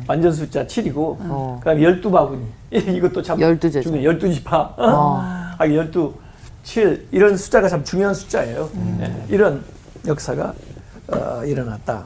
완전 0.07 0.31
숫자 0.31 0.65
7이고, 0.65 0.97
어. 0.97 1.59
그 1.59 1.65
다음에 1.65 1.81
12바구니. 1.81 2.41
이것도 2.71 3.21
참 3.21 3.41
열두 3.41 3.71
제자. 3.71 3.89
중요해. 3.89 4.03
12지파. 4.03 4.53
어? 4.53 5.19
아, 5.57 5.65
12, 5.65 6.13
7. 6.63 7.07
이런 7.11 7.35
숫자가 7.35 7.67
참 7.67 7.83
중요한 7.83 8.13
숫자예요. 8.13 8.69
예, 9.01 9.25
이런 9.29 9.63
역사가 10.05 10.53
어, 11.07 11.43
일어났다. 11.45 12.05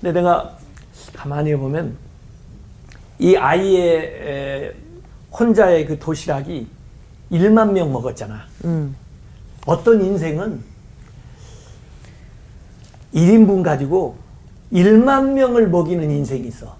근데 0.00 0.12
내가 0.20 0.56
가만히 1.14 1.54
보면 1.56 1.96
이 3.18 3.36
아이의 3.36 3.96
에, 3.96 4.72
혼자의 5.32 5.86
그 5.86 5.98
도시락이 5.98 6.66
1만 7.32 7.72
명 7.72 7.92
먹었잖아. 7.92 8.42
음. 8.64 8.96
어떤 9.66 10.02
인생은 10.02 10.62
1인분 13.14 13.62
가지고 13.62 14.16
1만 14.72 15.32
명을 15.32 15.68
먹이는 15.68 16.10
인생이 16.10 16.46
있어. 16.48 16.76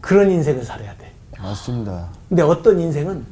그런 0.00 0.30
인생을 0.30 0.64
살아야 0.64 0.96
돼. 0.96 1.12
맞습니다. 1.38 2.08
근데 2.28 2.42
어떤 2.42 2.78
인생은 2.80 3.24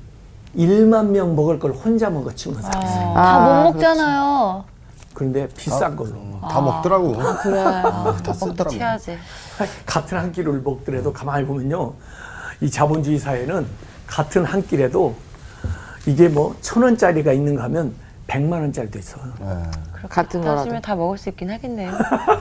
1만 0.56 1.06
명 1.06 1.34
먹을 1.34 1.58
걸 1.58 1.72
혼자 1.72 2.10
먹어치우는 2.10 2.62
사람이 2.62 2.84
있어. 2.84 3.14
아, 3.16 3.38
다못 3.38 3.74
먹잖아요. 3.74 4.64
그런데 5.14 5.48
비싼 5.56 5.94
걸로. 5.96 6.12
다 6.42 6.60
먹더라고. 6.60 7.12
그래. 7.42 7.60
아, 7.60 8.16
다 8.22 8.34
먹더라고. 8.40 8.74
해야지. 8.76 9.16
같은 9.86 10.18
한 10.18 10.32
끼를 10.32 10.60
먹더라도 10.60 11.12
가만히 11.12 11.46
보면요. 11.46 11.94
이 12.60 12.70
자본주의 12.70 13.18
사회는 13.18 13.66
같은 14.06 14.44
한 14.44 14.66
끼라도 14.66 15.14
이게 16.06 16.28
뭐 16.28 16.54
천 16.60 16.82
원짜리가 16.82 17.32
있는가 17.32 17.62
하면 17.64 17.94
백만 18.26 18.60
원짜리도 18.60 18.98
있어. 18.98 19.18
네. 19.40 19.46
같은 20.08 20.42
거라도. 20.42 20.80
다 20.80 20.94
먹을 20.96 21.16
수 21.16 21.28
있긴 21.30 21.50
하겠네요. 21.50 21.92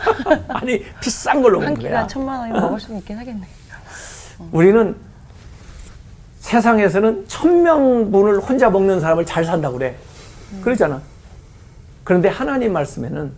아니 0.50 0.84
비싼 1.00 1.42
걸로 1.42 1.60
한 1.60 1.66
먹는 1.74 1.80
끼가. 1.82 2.08
천만 2.08 2.40
원이면 2.40 2.62
먹을 2.62 2.80
수 2.80 2.94
있긴 2.98 3.18
하겠네. 3.18 3.48
우리는 4.52 4.96
세상에서는 6.40 7.26
천 7.28 7.64
명분을 7.64 8.40
혼자 8.40 8.70
먹는 8.70 9.00
사람을 9.00 9.26
잘 9.26 9.46
산다고 9.46 9.78
그래. 9.78 9.96
그러잖아. 10.62 11.02
그런데 12.04 12.30
하나님 12.30 12.74
말씀에는 12.74 13.32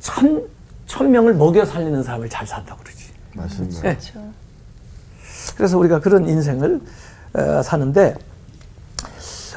천, 0.00 0.46
천 0.86 1.10
명을 1.10 1.34
먹여 1.34 1.64
살리는 1.64 2.02
사람을 2.02 2.28
잘 2.28 2.46
산다고 2.46 2.82
그러지. 2.82 3.06
맞습니다. 3.34 3.82
네. 3.82 3.98
그래서 5.56 5.78
우리가 5.78 6.00
그런 6.00 6.28
인생을 6.28 6.80
어, 7.34 7.62
사는데 7.62 8.14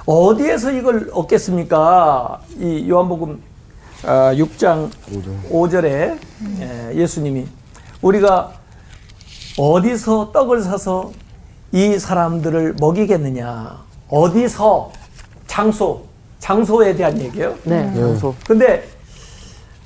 어디에서 0.06 0.72
이걸 0.72 1.10
얻겠습니까? 1.14 2.42
이 2.58 2.90
요한복음 2.90 3.42
어, 4.06 4.10
6장 4.34 4.90
5절. 5.50 5.86
에 5.86 6.18
예수님이 6.96 7.48
우리가 8.02 8.54
어디서 9.58 10.32
떡을 10.32 10.62
사서 10.62 11.12
이 11.72 12.00
사람들을 12.00 12.76
먹이겠느냐? 12.80 13.84
어디서 14.10 14.92
장소 15.48 16.09
장소에 16.40 16.96
대한 16.96 17.20
얘기예요. 17.20 17.56
네. 17.64 17.84
장소. 17.94 18.34
근데 18.48 18.88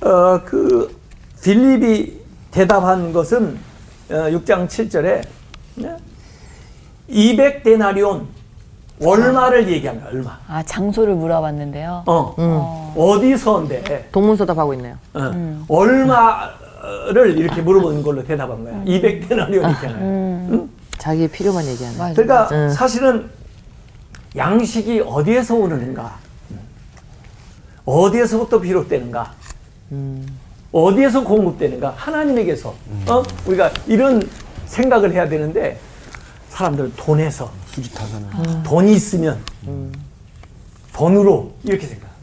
어, 0.00 0.40
그 0.44 0.96
빌립이 1.42 2.20
대답한 2.50 3.12
것은 3.12 3.58
어, 4.10 4.14
6장 4.14 4.66
7절에 4.68 5.22
200데나리온 7.10 8.22
얼마를 9.02 9.68
얘기한 9.68 10.00
거야. 10.00 10.10
얼마. 10.10 10.38
아, 10.46 10.62
장소를 10.62 11.14
물어봤는데요. 11.16 12.04
어. 12.06 12.94
어디서인데 12.96 14.08
동문서답하고 14.12 14.72
있네요. 14.74 14.96
어. 15.14 15.64
얼마를 15.68 17.36
이렇게 17.36 17.60
물어보는 17.60 18.02
걸로 18.02 18.24
대답한 18.24 18.62
거야. 18.64 18.82
200데나리온이잖아요. 18.84 20.68
자기의 20.98 21.28
필요만 21.28 21.66
얘기하는. 21.66 22.14
그러니까 22.14 22.48
음. 22.52 22.70
사실은 22.70 23.28
양식이 24.36 25.02
어디에서 25.04 25.54
오르는가? 25.56 26.23
어디에서부터 27.84 28.60
비롯되는가? 28.60 29.34
어디에서 30.72 31.22
공급되는가? 31.24 31.90
하나님에게서. 31.96 32.74
어? 33.08 33.22
우리가 33.46 33.70
이런 33.86 34.28
생각을 34.66 35.12
해야 35.12 35.28
되는데 35.28 35.78
사람들은 36.48 36.94
돈에서 36.96 37.50
수지타산을. 37.66 38.62
돈이 38.64 38.92
있으면 38.94 39.40
돈으로 40.92 41.52
이렇게 41.64 41.86
생각하는 41.86 42.14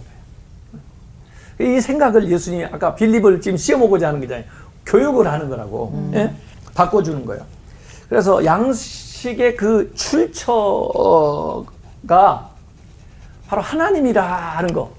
거예요. 1.60 1.78
이 1.78 1.82
생각을 1.82 2.30
예수님이 2.30 2.66
아까 2.66 2.96
빌립을 2.96 3.42
지금 3.42 3.58
시험하고자 3.58 4.08
하는 4.08 4.20
거잖아요. 4.22 4.46
교육을 4.86 5.28
하는 5.32 5.50
거라고. 5.50 6.10
예? 6.14 6.34
바꿔주는 6.74 7.26
거예요. 7.26 7.46
그래서 8.10 8.44
양식의 8.44 9.56
그 9.56 9.94
출처가 9.96 11.66
바로 13.48 13.62
하나님이라는 13.62 14.74
거 14.74 14.92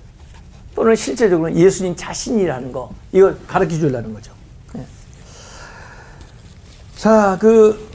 또는 0.74 0.96
실제적으로 0.96 1.52
예수님 1.54 1.94
자신이라는 1.96 2.72
거 2.72 2.90
이걸 3.12 3.38
가르쳐 3.46 3.76
주려는 3.76 4.14
거죠. 4.14 4.32
예. 4.76 4.86
자, 6.96 7.36
그 7.40 7.88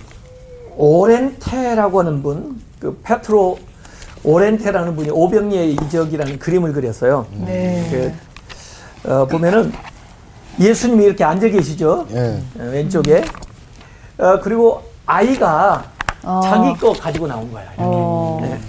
오렌테라고 0.76 2.00
하는 2.00 2.22
분, 2.22 2.62
그 2.80 3.00
페트로 3.04 3.58
오렌테라는 4.24 4.96
분이 4.96 5.10
오병리의 5.10 5.74
이적이라는 5.74 6.40
그림을 6.40 6.74
그렸어요. 6.74 7.26
네. 7.32 8.14
그, 9.04 9.12
어, 9.12 9.26
보면은 9.26 9.72
예수님이 10.60 11.06
이렇게 11.06 11.24
앉아 11.24 11.48
계시죠. 11.48 12.08
예. 12.12 12.42
어, 12.60 12.64
왼쪽에. 12.64 13.24
어, 14.18 14.40
그리고 14.42 14.84
아이가 15.06 15.92
어. 16.24 16.42
자기 16.44 16.80
거 16.80 16.94
가지고 16.94 17.28
나온 17.28 17.52
거야. 17.52 17.72
어. 17.78 18.40
네. 18.42 18.60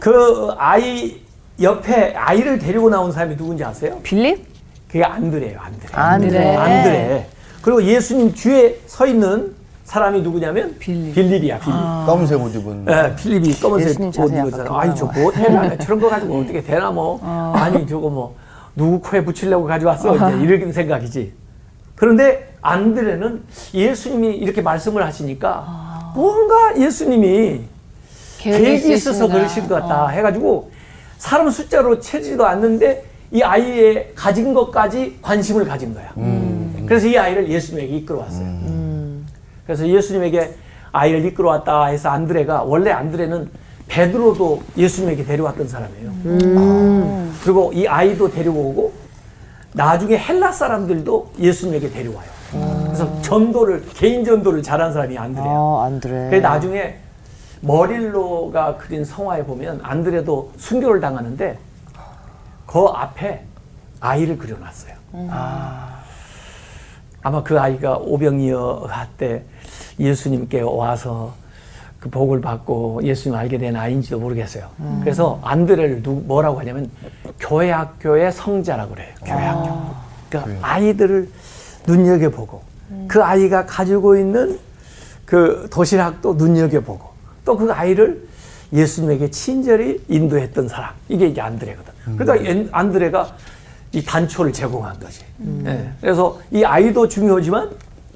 그 0.00 0.50
아이 0.58 1.23
옆에 1.60 2.14
아이를 2.16 2.58
데리고 2.58 2.90
나온 2.90 3.12
사람이 3.12 3.36
누군지 3.36 3.64
아세요? 3.64 4.00
빌립? 4.02 4.44
그게 4.88 5.04
안드레예요, 5.04 5.58
안드레. 5.60 5.88
안드레. 5.92 6.56
안드레. 6.56 7.26
그리고 7.62 7.82
예수님 7.82 8.32
뒤에 8.34 8.78
서 8.86 9.06
있는 9.06 9.54
사람이 9.84 10.22
누구냐면 10.22 10.76
빌립. 10.78 11.14
빌립이야, 11.14 11.58
빌립. 11.60 11.76
검은색 12.06 12.40
옷 12.40 12.54
입은. 12.54 12.86
예, 12.88 13.14
필립이 13.16 13.54
검은색 13.60 14.00
옷 14.00 14.30
입은 14.32 14.50
사람. 14.50 14.74
아니, 14.74 14.94
저뭐 14.94 15.30
되나? 15.32 15.76
저런 15.78 16.00
거 16.00 16.08
가지고 16.08 16.40
어떻게 16.40 16.62
되나 16.62 16.90
뭐. 16.90 17.18
어. 17.22 17.52
아니, 17.56 17.86
저거 17.86 18.08
뭐, 18.08 18.34
누구 18.74 19.00
코에 19.00 19.24
붙이려고 19.24 19.64
가져왔어? 19.66 20.16
이제 20.16 20.40
이런 20.42 20.72
생각이지. 20.72 21.32
그런데 21.94 22.54
안드레는 22.60 23.42
예수님이 23.72 24.36
이렇게 24.36 24.60
말씀을 24.62 25.04
하시니까 25.04 26.12
뭔가 26.16 26.76
예수님이 26.78 27.60
계획이 28.38 28.92
있어서. 28.94 29.28
그러신 29.28 29.68
것 29.68 29.76
같다 29.82 30.04
어. 30.04 30.08
해가지고 30.08 30.70
사람 31.24 31.48
숫자로 31.48 32.00
채지도 32.00 32.44
않는데 32.44 33.02
이 33.32 33.40
아이의 33.40 34.12
가진 34.14 34.52
것까지 34.52 35.20
관심을 35.22 35.64
가진 35.64 35.94
거야. 35.94 36.12
그래서 36.86 37.06
이 37.06 37.16
아이를 37.16 37.48
예수님에게 37.48 37.96
이끌어왔어요. 37.96 38.46
그래서 39.64 39.88
예수님에게 39.88 40.54
아이를 40.92 41.24
이끌어왔다 41.24 41.86
해서 41.86 42.10
안드레가 42.10 42.64
원래 42.64 42.90
안드레는 42.90 43.48
베드로도 43.88 44.62
예수님에게 44.76 45.24
데려왔던 45.24 45.66
사람이에요. 45.66 46.12
그리고 47.42 47.72
이 47.72 47.86
아이도 47.86 48.30
데리고 48.30 48.60
오고 48.60 48.92
나중에 49.72 50.18
헬라 50.18 50.52
사람들도 50.52 51.30
예수님에게 51.38 51.88
데려와요. 51.88 52.28
그래서 52.84 53.22
전도를 53.22 53.84
개인 53.94 54.26
전도를 54.26 54.62
잘한 54.62 54.92
사람이 54.92 55.16
안드레야. 55.16 55.48
아, 55.48 55.84
안드레. 55.86 56.28
그 56.30 56.36
나중에 56.36 56.96
머릴로가 57.64 58.76
그린 58.76 59.04
성화에 59.04 59.44
보면 59.44 59.80
안드레도 59.82 60.52
순교를 60.58 61.00
당하는데 61.00 61.58
그 62.66 62.86
앞에 62.86 63.42
아이를 64.00 64.36
그려놨어요. 64.38 64.94
아마 67.22 67.42
그 67.42 67.58
아이가 67.58 67.96
오병이어 67.96 68.88
때 69.16 69.44
예수님께 69.98 70.60
와서 70.60 71.32
그 72.00 72.10
복을 72.10 72.40
받고 72.42 73.00
예수님 73.02 73.38
알게 73.38 73.56
된 73.56 73.76
아이인지도 73.76 74.18
모르겠어요. 74.18 74.68
그래서 75.00 75.40
안드레를 75.42 76.02
누, 76.02 76.10
뭐라고 76.12 76.60
하냐면 76.60 76.90
교회 77.40 77.70
학교의 77.70 78.30
성자라고 78.32 78.94
그래요. 78.94 79.14
교회 79.24 79.42
학교. 79.42 79.94
그러니까 80.28 80.68
아이들을 80.68 81.30
눈여겨보고 81.86 82.62
그 83.08 83.22
아이가 83.22 83.64
가지고 83.64 84.16
있는 84.16 84.58
그 85.24 85.68
도시락도 85.72 86.34
눈여겨보고 86.34 87.13
또 87.44 87.56
그 87.56 87.70
아이를 87.72 88.26
예수님에게 88.72 89.30
친절히 89.30 90.02
인도했던 90.08 90.68
사람. 90.68 90.90
이게 91.08 91.26
이제 91.28 91.40
안드레거든. 91.40 91.92
그러니까 92.16 92.48
엔- 92.50 92.68
안드레가 92.72 93.36
이 93.92 94.02
단초를 94.04 94.52
제공한 94.52 94.98
거지. 94.98 95.20
예. 95.66 95.92
그래서 96.00 96.40
이 96.50 96.64
아이도 96.64 97.06
중요하지만 97.08 97.70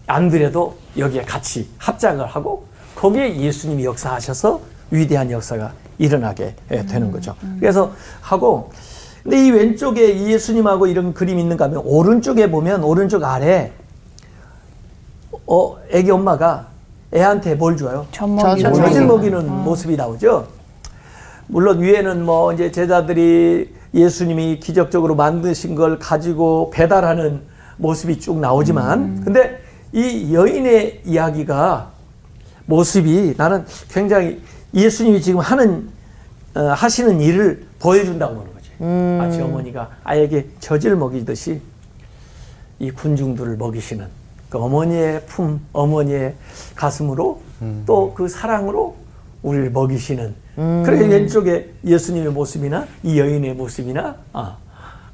안드레도 0.06 0.76
여기에 0.96 1.22
같이 1.22 1.68
합작을 1.78 2.26
하고 2.26 2.66
거기에 2.96 3.36
예수님이 3.36 3.84
역사하셔서 3.84 4.60
위대한 4.90 5.30
역사가 5.30 5.72
일어나게 5.98 6.54
예, 6.72 6.84
되는 6.86 7.12
거죠. 7.12 7.36
그래서 7.60 7.92
하고 8.20 8.72
근데 9.22 9.46
이 9.46 9.50
왼쪽에 9.50 10.10
이 10.12 10.32
예수님하고 10.32 10.86
이런 10.86 11.12
그림이 11.14 11.40
있는가 11.42 11.66
하면 11.66 11.82
오른쪽에 11.84 12.50
보면 12.50 12.82
오른쪽 12.82 13.22
아래 13.24 13.72
어 15.46 15.76
애기 15.90 16.10
엄마가 16.10 16.66
애한테 17.14 17.54
뭘 17.54 17.76
줘요? 17.76 18.06
젖먹이. 18.12 18.62
젖- 18.62 19.04
먹이는 19.06 19.50
모습이 19.64 19.96
나오죠. 19.96 20.46
물론 21.46 21.80
위에는 21.80 22.24
뭐 22.24 22.52
이제 22.52 22.70
제자들이 22.70 23.72
예수님이 23.94 24.60
기적적으로 24.60 25.14
만드신 25.14 25.74
걸 25.74 25.98
가지고 25.98 26.70
배달하는 26.70 27.40
모습이 27.78 28.18
쭉 28.20 28.38
나오지만, 28.38 29.22
근데 29.24 29.60
이 29.92 30.34
여인의 30.34 31.02
이야기가 31.06 31.92
모습이 32.66 33.34
나는 33.38 33.64
굉장히 33.90 34.42
예수님이 34.74 35.22
지금 35.22 35.40
하는 35.40 35.88
어, 36.54 36.60
하시는 36.60 37.18
일을 37.20 37.66
보여준다고 37.78 38.34
보는 38.34 38.52
거지. 38.52 38.70
마치 39.18 39.40
어머니가 39.40 39.88
아이에게 40.04 40.48
젖을 40.60 40.96
먹이듯이 40.96 41.60
이 42.78 42.90
군중들을 42.90 43.56
먹이시는 43.56 44.06
그 44.48 44.58
어머니의 44.58 45.22
품, 45.26 45.60
어머니의 45.72 46.34
가슴으로 46.74 47.40
또그 47.86 48.28
사랑으로 48.28 48.96
우리를 49.42 49.70
먹이시는. 49.70 50.34
그래 50.84 51.06
왼쪽에 51.06 51.72
예수님의 51.84 52.32
모습이나 52.32 52.86
이 53.02 53.18
여인의 53.18 53.54
모습이나 53.54 54.16
아, 54.32 54.56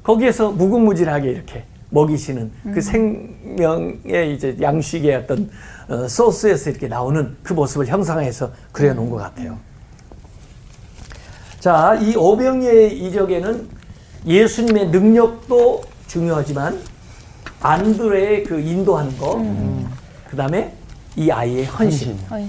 거기에서 0.03 0.51
무궁무진하게 0.51 1.29
이렇게 1.29 1.63
먹이시는 1.89 2.51
그 2.73 2.81
생명의 2.81 4.33
이제 4.33 4.57
양식의 4.59 5.15
어떤 5.15 5.49
어, 5.87 6.07
소스에서 6.07 6.71
이렇게 6.71 6.87
나오는 6.87 7.37
그 7.43 7.53
모습을 7.53 7.87
형상해서 7.87 8.51
그려놓은 8.71 9.09
것 9.09 9.17
같아요. 9.17 9.57
자, 11.59 11.95
이 12.01 12.15
오병이의 12.15 12.99
이적에는 13.05 13.69
예수님의 14.25 14.89
능력도 14.89 15.81
중요하지만 16.07 16.79
안드레의 17.65 18.43
그 18.43 18.59
인도하는 18.59 19.17
거, 19.17 19.43
그 20.29 20.37
다음에 20.37 20.73
이 21.15 21.31
아이의 21.31 21.65
헌신. 21.65 22.19
아이, 22.29 22.47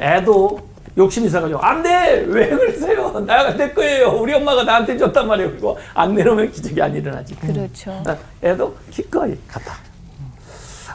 애도 0.00 0.58
욕심이 0.96 1.26
있어가지고 1.26 1.60
안 1.60 1.82
돼! 1.82 2.24
왜 2.26 2.48
그러세요? 2.48 3.20
나가 3.20 3.54
내 3.54 3.70
거예요. 3.72 4.18
우리 4.18 4.32
엄마가 4.32 4.64
나한테 4.64 4.96
줬단 4.96 5.28
말이에요. 5.28 5.50
그리고 5.50 5.78
안 5.92 6.14
내놓으면 6.14 6.50
기적이 6.52 6.80
안 6.80 6.94
일어나지. 6.94 7.34
그렇죠. 7.36 8.02
아, 8.06 8.16
애도 8.42 8.76
기꺼이 8.90 9.36
갔다. 9.46 9.74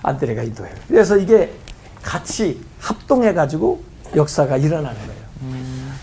안드레가 0.02 0.42
인도해요. 0.42 0.74
그래서 0.88 1.16
이게 1.16 1.52
같이 2.02 2.60
합동해가지고 2.80 3.84
역사가 4.16 4.58
일어나는 4.58 4.98
거예요. 4.98 5.26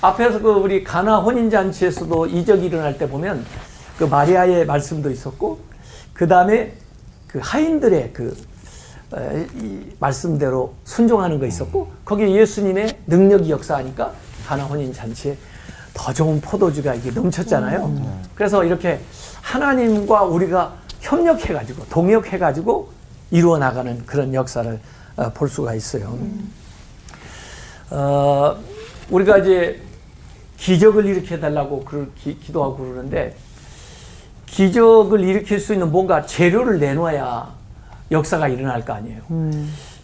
앞에서 0.01 0.41
그 0.41 0.49
우리 0.51 0.85
가나 0.85 1.19
혼인잔치에서도 1.19 2.27
이적이 2.27 2.67
일어날 2.67 2.99
때 2.99 3.09
보면 3.09 3.45
그 3.99 4.05
마리아의 4.05 4.67
말씀도 4.67 5.11
있었고, 5.11 5.61
그 6.13 6.27
다음에 6.27 6.75
그 7.33 7.40
하인들의 7.42 8.11
그, 8.12 8.37
말씀대로 9.99 10.75
순종하는 10.85 11.38
거 11.38 11.47
있었고, 11.47 11.90
거기에 12.05 12.31
예수님의 12.31 12.99
능력이 13.07 13.51
역사하니까 13.51 14.12
가나 14.47 14.64
혼인 14.64 14.92
잔치에 14.92 15.37
더 15.95 16.12
좋은 16.12 16.40
포도주가 16.40 16.95
이게 16.95 17.11
넘쳤잖아요. 17.11 18.21
그래서 18.35 18.64
이렇게 18.64 19.01
하나님과 19.40 20.25
우리가 20.25 20.75
협력해 21.01 21.53
가지고, 21.55 21.85
동역해 21.87 22.38
가지고 22.38 22.90
이루어 23.31 23.59
나가는 23.59 24.05
그런 24.05 24.35
역사를 24.35 24.79
어, 25.16 25.31
볼 25.31 25.49
수가 25.49 25.75
있어요. 25.75 26.18
어, 27.90 28.57
우리가 29.11 29.38
이제 29.38 29.81
기적을 30.57 31.05
일으켜 31.05 31.38
달라고 31.38 31.85
그 31.85 32.12
기, 32.16 32.38
기도하고 32.38 32.77
그러는데 32.77 33.37
기적을 34.53 35.21
일으킬 35.21 35.59
수 35.59 35.73
있는 35.73 35.91
뭔가 35.91 36.27
재료를 36.27 36.79
내놔야 36.79 37.49
역사가 38.11 38.48
일어날 38.48 38.85
거 38.85 38.92
아니에요. 38.92 39.23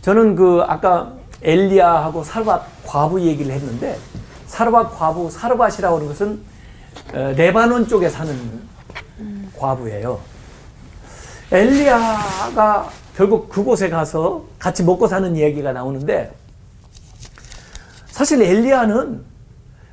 저는 0.01 0.36
그 0.36 0.62
아까 0.66 1.12
엘리야하고 1.42 2.24
사르밧 2.24 2.66
과부 2.86 3.20
얘기를 3.20 3.53
했는데 3.53 3.99
사르밧 4.46 4.99
과부 4.99 5.30
사르밧이라고 5.30 5.96
하는 5.96 6.09
것은 6.09 6.40
어, 7.12 7.34
레바논 7.36 7.88
쪽에 7.88 8.09
사는 8.09 8.34
과부예요. 9.59 10.18
엘리야가 11.53 12.88
결국 13.16 13.51
그곳에 13.51 13.90
가서 13.90 14.44
같이 14.59 14.82
먹고 14.82 15.07
사는 15.09 15.36
이야기가 15.36 15.72
나오는데 15.72 16.32
사실 18.07 18.40
엘리야는 18.40 19.22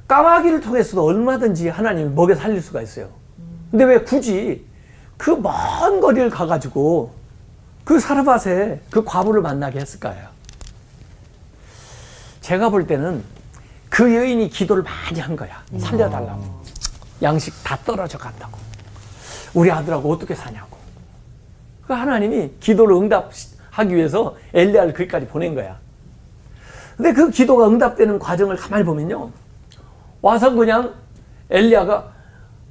까마귀를 0.08 0.62
통해서도 0.62 1.04
얼마든지 1.04 1.68
하나님을 1.68 2.12
먹여 2.12 2.36
살릴 2.36 2.62
수가 2.62 2.82
있어요. 2.82 3.25
근데 3.76 3.84
왜 3.84 4.00
굳이 4.00 4.66
그 5.18 5.32
먼 5.32 6.00
거리를 6.00 6.30
가가지고 6.30 7.12
그 7.84 8.00
사르밧에 8.00 8.80
그 8.90 9.04
과부를 9.04 9.42
만나게 9.42 9.82
했을까요? 9.82 10.30
제가 12.40 12.70
볼 12.70 12.88
때는 12.88 13.22
그 13.90 14.16
여인이 14.16 14.48
기도를 14.48 14.82
많이 14.82 15.20
한 15.20 15.36
거야. 15.36 15.62
살려달라고. 15.78 16.62
양식 17.22 17.54
다 17.66 17.78
떨어져 17.86 18.18
간다고. 18.18 18.58
우리 19.54 19.70
아들하고 19.70 20.10
어떻게 20.10 20.34
사냐고. 20.34 20.78
그 21.86 21.92
하나님이 21.92 22.52
기도를 22.62 22.96
응답하기 22.96 23.94
위해서 23.94 24.38
엘리야를 24.54 24.94
거기까지 24.94 25.28
보낸 25.28 25.54
거야. 25.54 25.78
근데 26.96 27.12
그 27.12 27.30
기도가 27.30 27.68
응답되는 27.68 28.20
과정을 28.20 28.56
가만히 28.56 28.86
보면요. 28.86 29.32
와서 30.22 30.50
그냥 30.54 30.94
엘리야가 31.50 32.15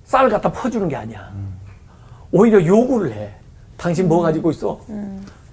쌀 0.04 0.28
갖다 0.28 0.50
퍼주는 0.52 0.88
게 0.88 0.96
아니야. 0.96 1.32
오히려 2.30 2.64
요구를 2.64 3.12
해. 3.12 3.34
당신 3.76 4.08
뭐 4.08 4.22
가지고 4.22 4.50
있어? 4.50 4.80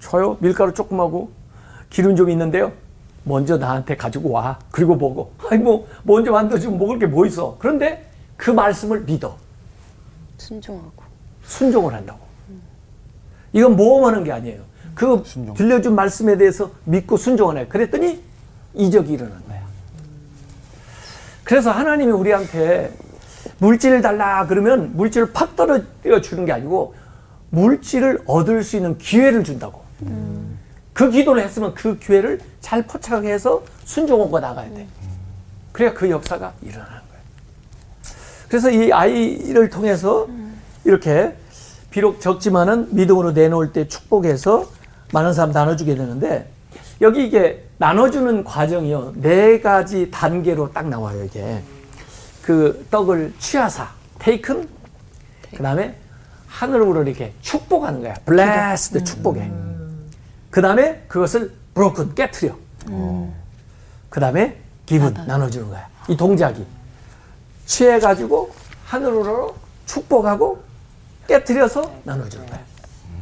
저요? 0.00 0.36
밀가루 0.40 0.72
조금하고 0.74 1.30
기름 1.90 2.16
좀 2.16 2.30
있는데요. 2.30 2.72
먼저 3.24 3.56
나한테 3.56 3.96
가지고 3.96 4.30
와. 4.32 4.58
그리고 4.70 4.96
먹어. 4.96 5.30
아니 5.48 5.62
뭐 5.62 5.86
먼저 6.02 6.32
만들어주면 6.32 6.78
먹을 6.78 6.98
게 6.98 7.06
뭐 7.06 7.26
있어. 7.26 7.56
그런데 7.58 8.08
그 8.36 8.50
말씀을 8.50 9.02
믿어. 9.02 9.36
순종하고. 10.38 11.02
순종을 11.44 11.94
한다고. 11.94 12.20
이건 13.52 13.76
모험하는 13.76 14.24
게 14.24 14.32
아니에요. 14.32 14.62
그 14.94 15.22
순종. 15.24 15.54
들려준 15.54 15.94
말씀에 15.94 16.36
대해서 16.36 16.70
믿고 16.84 17.16
순종하네. 17.16 17.66
그랬더니 17.68 18.22
이적이 18.74 19.12
일어난 19.14 19.42
거야. 19.46 19.62
그래서 21.44 21.70
하나님이 21.70 22.10
우리한테 22.12 22.92
물질을 23.58 24.02
달라 24.02 24.46
그러면 24.46 24.96
물질을 24.96 25.32
팍 25.32 25.56
떨어뜨려 25.56 26.20
주는 26.20 26.44
게 26.44 26.52
아니고 26.52 26.94
물질을 27.50 28.22
얻을 28.26 28.62
수 28.62 28.76
있는 28.76 28.98
기회를 28.98 29.44
준다고. 29.44 29.82
그 30.92 31.10
기도를 31.10 31.42
했으면 31.42 31.74
그 31.74 31.98
기회를 31.98 32.40
잘 32.60 32.82
포착해서 32.86 33.62
순종하고 33.84 34.40
나가야 34.40 34.70
돼. 34.74 34.86
그래야 35.72 35.92
그 35.94 36.10
역사가 36.10 36.52
일어나는 36.62 36.90
거예요. 36.90 37.22
그래서 38.48 38.70
이 38.70 38.92
아이를 38.92 39.70
통해서 39.70 40.28
이렇게 40.84 41.34
비록 41.90 42.20
적지만은 42.20 42.94
믿음으로 42.94 43.32
내놓을 43.32 43.72
때 43.72 43.88
축복해서 43.88 44.68
많은 45.12 45.32
사람 45.34 45.52
나눠주게 45.52 45.94
되는데 45.94 46.50
여기 47.00 47.26
이게 47.26 47.64
나눠주는 47.78 48.44
과정이요 48.44 49.14
네 49.16 49.60
가지 49.60 50.10
단계로 50.10 50.72
딱 50.72 50.88
나와요 50.88 51.24
이게 51.24 51.62
그 52.42 52.86
떡을 52.90 53.32
취하사 53.38 53.88
테이큰? 54.18 54.68
그 55.56 55.62
다음에 55.62 55.96
하늘으로 56.48 57.02
이렇게 57.04 57.32
축복하는 57.40 58.02
거야. 58.02 58.14
blessed 58.26 59.04
축복해 59.04 59.50
그 60.50 60.60
다음에 60.60 61.04
그것을 61.08 61.52
broken 61.74 62.14
깨트려. 62.14 62.54
그 64.10 64.20
다음에 64.20 64.58
기분 64.84 65.14
나눠주는 65.14 65.68
거야. 65.68 65.88
이 66.08 66.16
동작이. 66.16 66.66
취해가지고 67.66 68.50
하늘으로 68.84 69.54
축복하고 69.86 70.62
깨트려서 71.26 71.90
나눠주는 72.04 72.44
거야. 72.46 72.60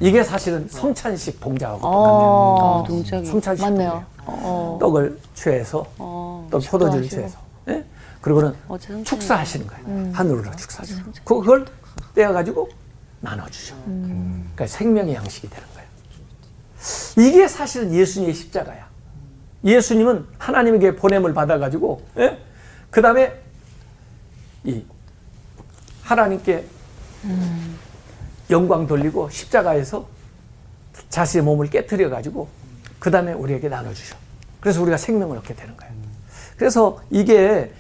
이게 0.01 0.25
사실은 0.25 0.67
성찬식 0.69 1.41
동작하고 1.41 1.87
어, 1.87 2.85
동작이. 2.87 3.27
성찬식 3.27 3.65
맞네요. 3.65 3.91
동작. 3.91 4.07
어, 4.27 4.79
떡을 4.81 5.21
취해서 5.35 5.85
어, 5.99 6.49
또 6.51 6.59
포도주를. 6.59 7.09
취해서. 7.09 7.39
예? 7.69 7.85
그리고는 8.21 8.55
성찬이- 8.69 9.05
축사하시는 9.05 9.67
거예요. 9.67 10.13
하늘으로 10.13 10.51
축사하시는 10.57 11.03
거예요. 11.03 11.15
그걸 11.25 11.67
떼어가지고 12.15 12.69
나눠주죠 13.21 13.75
그러니까 13.85 14.67
생명의 14.67 15.15
양식이 15.15 15.49
되는 15.49 15.67
거예요. 15.75 15.89
이게 17.19 17.49
사실은 17.49 17.93
예수님의 17.93 18.35
십자가야. 18.35 18.89
예수님은 19.65 20.27
하나님에게 20.39 20.97
보냄을 20.97 21.35
받아가지고 21.35 22.03
예? 22.19 22.39
그 22.91 23.03
다음에 23.03 23.39
이 24.65 24.85
하나님께 26.03 26.65
영광 28.51 28.87
돌리고 28.87 29.29
십자가에서 29.31 30.09
자신의 31.11 31.45
몸을 31.45 31.69
깨뜨려 31.71 32.09
가지고 32.11 32.49
그 32.99 33.11
다음에 33.11 33.33
우리에게 33.33 33.69
나눠주셔. 33.69 34.17
그래서 34.61 34.83
우리가 34.83 34.97
생명을 34.97 35.39
얻게 35.39 35.55
되는 35.55 35.77
거예요. 35.77 35.93
그래서 36.57 37.01
이게 37.11 37.73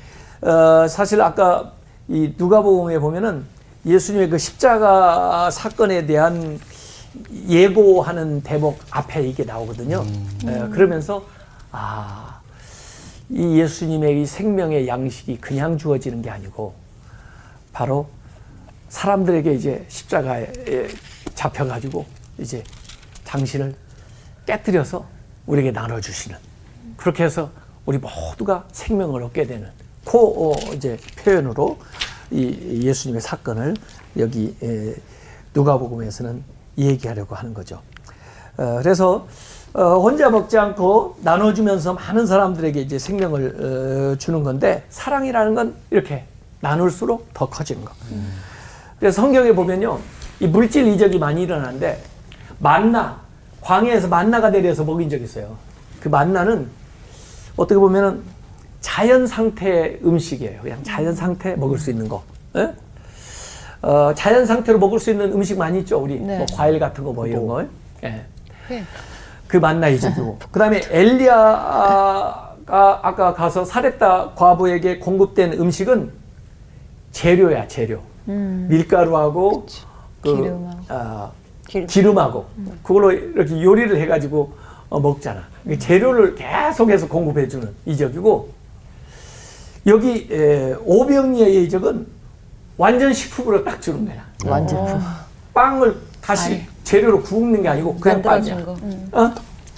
어, 0.42 0.88
사실 0.88 1.20
아까 1.20 1.72
이 2.08 2.34
누가복음에 2.36 2.98
보면은 2.98 3.44
예수님의 3.84 4.30
그 4.30 4.38
십자가 4.38 5.50
사건에 5.50 6.06
대한 6.06 6.58
예고하는 7.48 8.42
대목 8.42 8.78
앞에 8.90 9.26
이게 9.26 9.44
나오거든요. 9.44 10.04
예, 10.46 10.68
그러면서 10.70 11.24
아, 11.72 12.40
이 13.28 13.58
예수님의 13.58 14.22
이 14.22 14.26
생명의 14.26 14.88
양식이 14.88 15.38
그냥 15.40 15.78
주어지는 15.78 16.22
게 16.22 16.30
아니고 16.30 16.74
바로 17.72 18.08
사람들에게 18.88 19.54
이제 19.54 19.84
십자가에 19.88 20.88
잡혀가지고 21.34 22.04
이제 22.38 22.64
당신을 23.24 23.74
깨뜨려서 24.46 25.06
우리에게 25.46 25.70
나눠주시는 25.70 26.36
그렇게 26.96 27.24
해서 27.24 27.50
우리 27.86 27.98
모두가 27.98 28.64
생명을 28.72 29.22
얻게 29.22 29.46
되는 29.46 29.70
그 30.04 30.18
어, 30.18 30.52
이제 30.74 30.96
표현으로 31.22 31.78
이 32.30 32.82
예수님의 32.84 33.20
사건을 33.20 33.76
여기 34.18 34.56
에, 34.62 34.94
누가복음에서는 35.54 36.42
얘기하려고 36.78 37.34
하는 37.34 37.54
거죠. 37.54 37.80
어, 38.56 38.78
그래서 38.82 39.26
어, 39.72 39.98
혼자 39.98 40.30
먹지 40.30 40.58
않고 40.58 41.18
나눠주면서 41.22 41.94
많은 41.94 42.26
사람들에게 42.26 42.80
이제 42.80 42.98
생명을 42.98 44.12
어, 44.14 44.16
주는 44.18 44.42
건데 44.42 44.84
사랑이라는 44.90 45.54
건 45.54 45.74
이렇게 45.90 46.24
나눌수록 46.60 47.32
더 47.32 47.48
커지는 47.48 47.84
거. 47.84 47.92
그래서 48.98 49.22
성경에 49.22 49.52
보면요, 49.52 49.98
이 50.40 50.46
물질 50.46 50.86
이적이 50.88 51.18
많이 51.18 51.42
일어나는데 51.42 52.02
만나 52.58 53.20
광야에서 53.62 54.08
만나가 54.08 54.50
내려서 54.50 54.84
먹인 54.84 55.08
적이 55.08 55.24
있어요. 55.24 55.56
그 56.00 56.08
만나는 56.08 56.68
어떻게 57.56 57.78
보면은 57.78 58.22
자연 58.80 59.26
상태의 59.26 60.00
음식이에요. 60.04 60.60
그냥 60.62 60.82
자연 60.82 61.14
상태 61.14 61.54
먹을 61.54 61.78
수 61.78 61.90
있는 61.90 62.08
거. 62.08 62.22
예? 62.56 62.72
어, 63.82 64.12
자연 64.14 64.44
상태로 64.46 64.78
먹을 64.78 64.98
수 64.98 65.10
있는 65.10 65.32
음식 65.32 65.56
많이 65.58 65.78
있죠. 65.80 65.98
우리 65.98 66.18
네. 66.20 66.38
뭐 66.38 66.46
과일 66.54 66.78
같은 66.78 67.04
거 67.04 67.12
뭐 67.12 67.26
이런 67.26 67.46
거. 67.46 67.64
예. 68.04 68.24
회. 68.70 68.82
그 69.48 69.56
만나 69.56 69.88
이적이고. 69.88 70.38
그다음에 70.50 70.80
엘리야가 70.90 72.56
아까 72.66 73.34
가서 73.34 73.64
사렙다 73.64 74.32
과부에게 74.36 74.98
공급된 74.98 75.54
음식은 75.54 76.12
재료야 77.12 77.66
재료. 77.68 78.00
밀가루하고 78.24 79.66
그, 80.20 80.36
기름하고. 80.36 80.78
아, 80.88 81.30
기름. 81.66 81.86
기름 81.86 82.18
하고 82.18 82.46
그걸로 82.82 83.10
이렇게 83.12 83.60
요리를 83.62 83.98
해가지고 84.00 84.52
어, 84.88 85.00
먹잖아. 85.00 85.42
이 85.68 85.78
재료를 85.78 86.34
계속해서 86.36 87.08
공급해주는 87.08 87.68
이적이고 87.86 88.48
여기 89.86 90.28
에, 90.30 90.74
오병이의 90.84 91.64
이적은 91.64 92.06
완전 92.76 93.12
식품으로 93.12 93.64
딱 93.64 93.80
주는 93.80 94.04
거야. 94.06 94.24
완전. 94.44 95.00
빵을 95.54 95.96
다시 96.20 96.66
재료로 96.84 97.22
굽는 97.22 97.62
게 97.62 97.68
아니고 97.68 97.96
그냥 97.96 98.22
빵이야. 98.22 98.64
거. 98.64 98.76
어? 99.12 99.34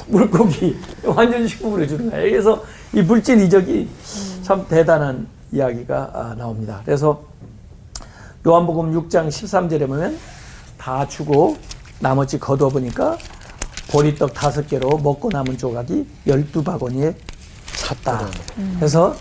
물고기 0.07 0.76
완전 1.05 1.46
식품으로 1.46 1.86
주는 1.86 2.11
거예요. 2.11 2.30
그래서 2.30 2.64
이 2.92 3.00
물질 3.03 3.40
이적이 3.40 3.88
참 4.42 4.66
대단한 4.68 5.26
이야기가 5.53 6.11
아, 6.14 6.34
나옵니다. 6.36 6.80
그래서 6.84 7.22
요한복음 8.46 8.92
6장 9.09 9.28
13절에 9.28 9.86
보면 9.86 10.18
다 10.76 11.07
주고 11.07 11.57
나머지 12.00 12.38
거두어 12.38 12.68
보니까 12.68 13.16
보리떡 13.90 14.34
다섯 14.34 14.66
개로 14.66 14.98
먹고 14.98 15.30
남은 15.30 15.57
조각이 15.59 16.07
열두 16.26 16.64
바구니에 16.64 17.14
찼다. 17.66 18.26
그래서 18.78 19.14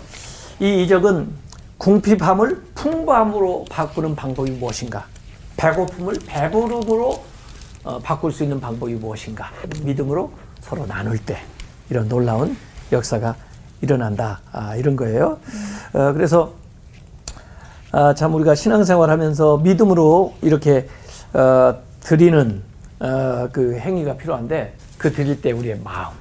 이 0.62 0.84
이적은 0.84 1.28
궁핍함을 1.76 2.62
풍부함으로 2.76 3.64
바꾸는 3.68 4.14
방법이 4.14 4.52
무엇인가? 4.52 5.06
배고픔을 5.56 6.14
배부름으로 6.24 7.24
어, 7.82 7.98
바꿀 7.98 8.30
수 8.30 8.44
있는 8.44 8.60
방법이 8.60 8.94
무엇인가? 8.94 9.50
믿음으로 9.82 10.30
서로 10.60 10.86
나눌 10.86 11.18
때 11.18 11.38
이런 11.90 12.08
놀라운 12.08 12.56
역사가 12.92 13.34
일어난다. 13.80 14.40
아, 14.52 14.76
이런 14.76 14.94
거예요. 14.94 15.40
어, 15.94 16.12
그래서 16.12 16.54
아, 17.90 18.14
참 18.14 18.32
우리가 18.32 18.54
신앙생활하면서 18.54 19.56
믿음으로 19.58 20.34
이렇게 20.42 20.88
어, 21.32 21.74
드리는 21.98 22.62
어, 23.00 23.48
그 23.50 23.76
행위가 23.80 24.16
필요한데 24.16 24.76
그 24.96 25.12
드릴 25.12 25.42
때 25.42 25.50
우리의 25.50 25.80
마음, 25.82 26.14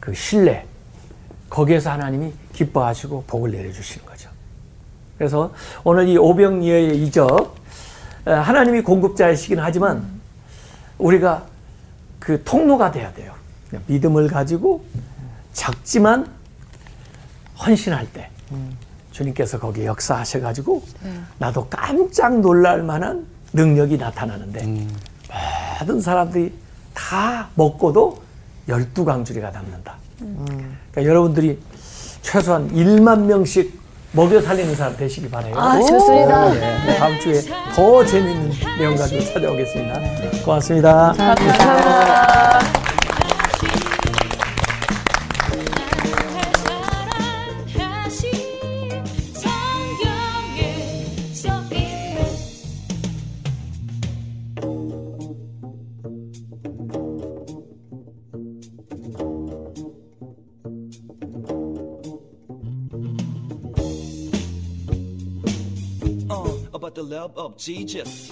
그 0.00 0.14
신뢰 0.14 0.64
거기에서 1.48 1.90
하나님이 1.90 2.32
기뻐하시고 2.52 3.24
복을 3.26 3.50
내려주시는 3.52 4.06
거죠. 4.06 4.30
그래서 5.18 5.52
오늘 5.84 6.08
이 6.08 6.16
오병이어의 6.16 7.02
이적 7.04 7.56
어, 8.26 8.30
하나님이 8.30 8.82
공급자이시긴 8.82 9.58
하지만 9.60 10.04
우리가 10.98 11.46
그 12.18 12.42
통로가 12.42 12.90
돼야 12.90 13.12
돼요. 13.14 13.32
믿음을 13.86 14.28
가지고 14.28 14.84
작지만 15.52 16.30
헌신할 17.58 18.06
때 18.12 18.30
주님께서 19.12 19.58
거기 19.58 19.84
역사하셔가지고 19.86 20.82
나도 21.38 21.68
깜짝 21.68 22.40
놀랄 22.40 22.82
만한 22.82 23.26
능력이 23.52 23.96
나타나는데 23.96 24.86
모든 25.80 26.00
사람들이 26.00 26.52
다 26.94 27.48
먹고도 27.54 28.22
열두 28.68 29.04
강주리가 29.04 29.50
남는다. 29.50 29.96
그러니까 30.96 31.10
여러분들이 31.10 31.58
최소한 32.22 32.72
1만 32.72 33.24
명씩 33.24 33.78
먹여 34.12 34.40
살리는 34.40 34.74
사람 34.74 34.96
되시기 34.96 35.28
바라요. 35.28 35.54
아, 35.54 35.78
좋습니다. 35.78 36.54
네, 36.54 36.96
다음 36.96 37.20
주에 37.20 37.38
더 37.74 38.02
재밌는 38.04 38.50
내용 38.78 38.96
가지고 38.96 39.22
찾아오겠습니다. 39.22 40.00
고맙습니다. 40.42 41.12
감사합니다. 41.12 41.52
사랑하신 41.58 42.85
of 67.55 67.57
Jesus. 67.57 68.31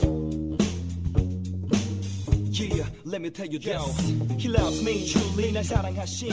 Yeah, 2.51 2.85
let 3.05 3.21
me 3.21 3.29
tell 3.29 3.45
you 3.47 3.59
this. 3.59 3.99
He 4.37 4.49
loves 4.49 4.83
me 4.83 5.07
truly. 5.07 5.51
날 5.51 5.63
사랑하신 5.63 6.29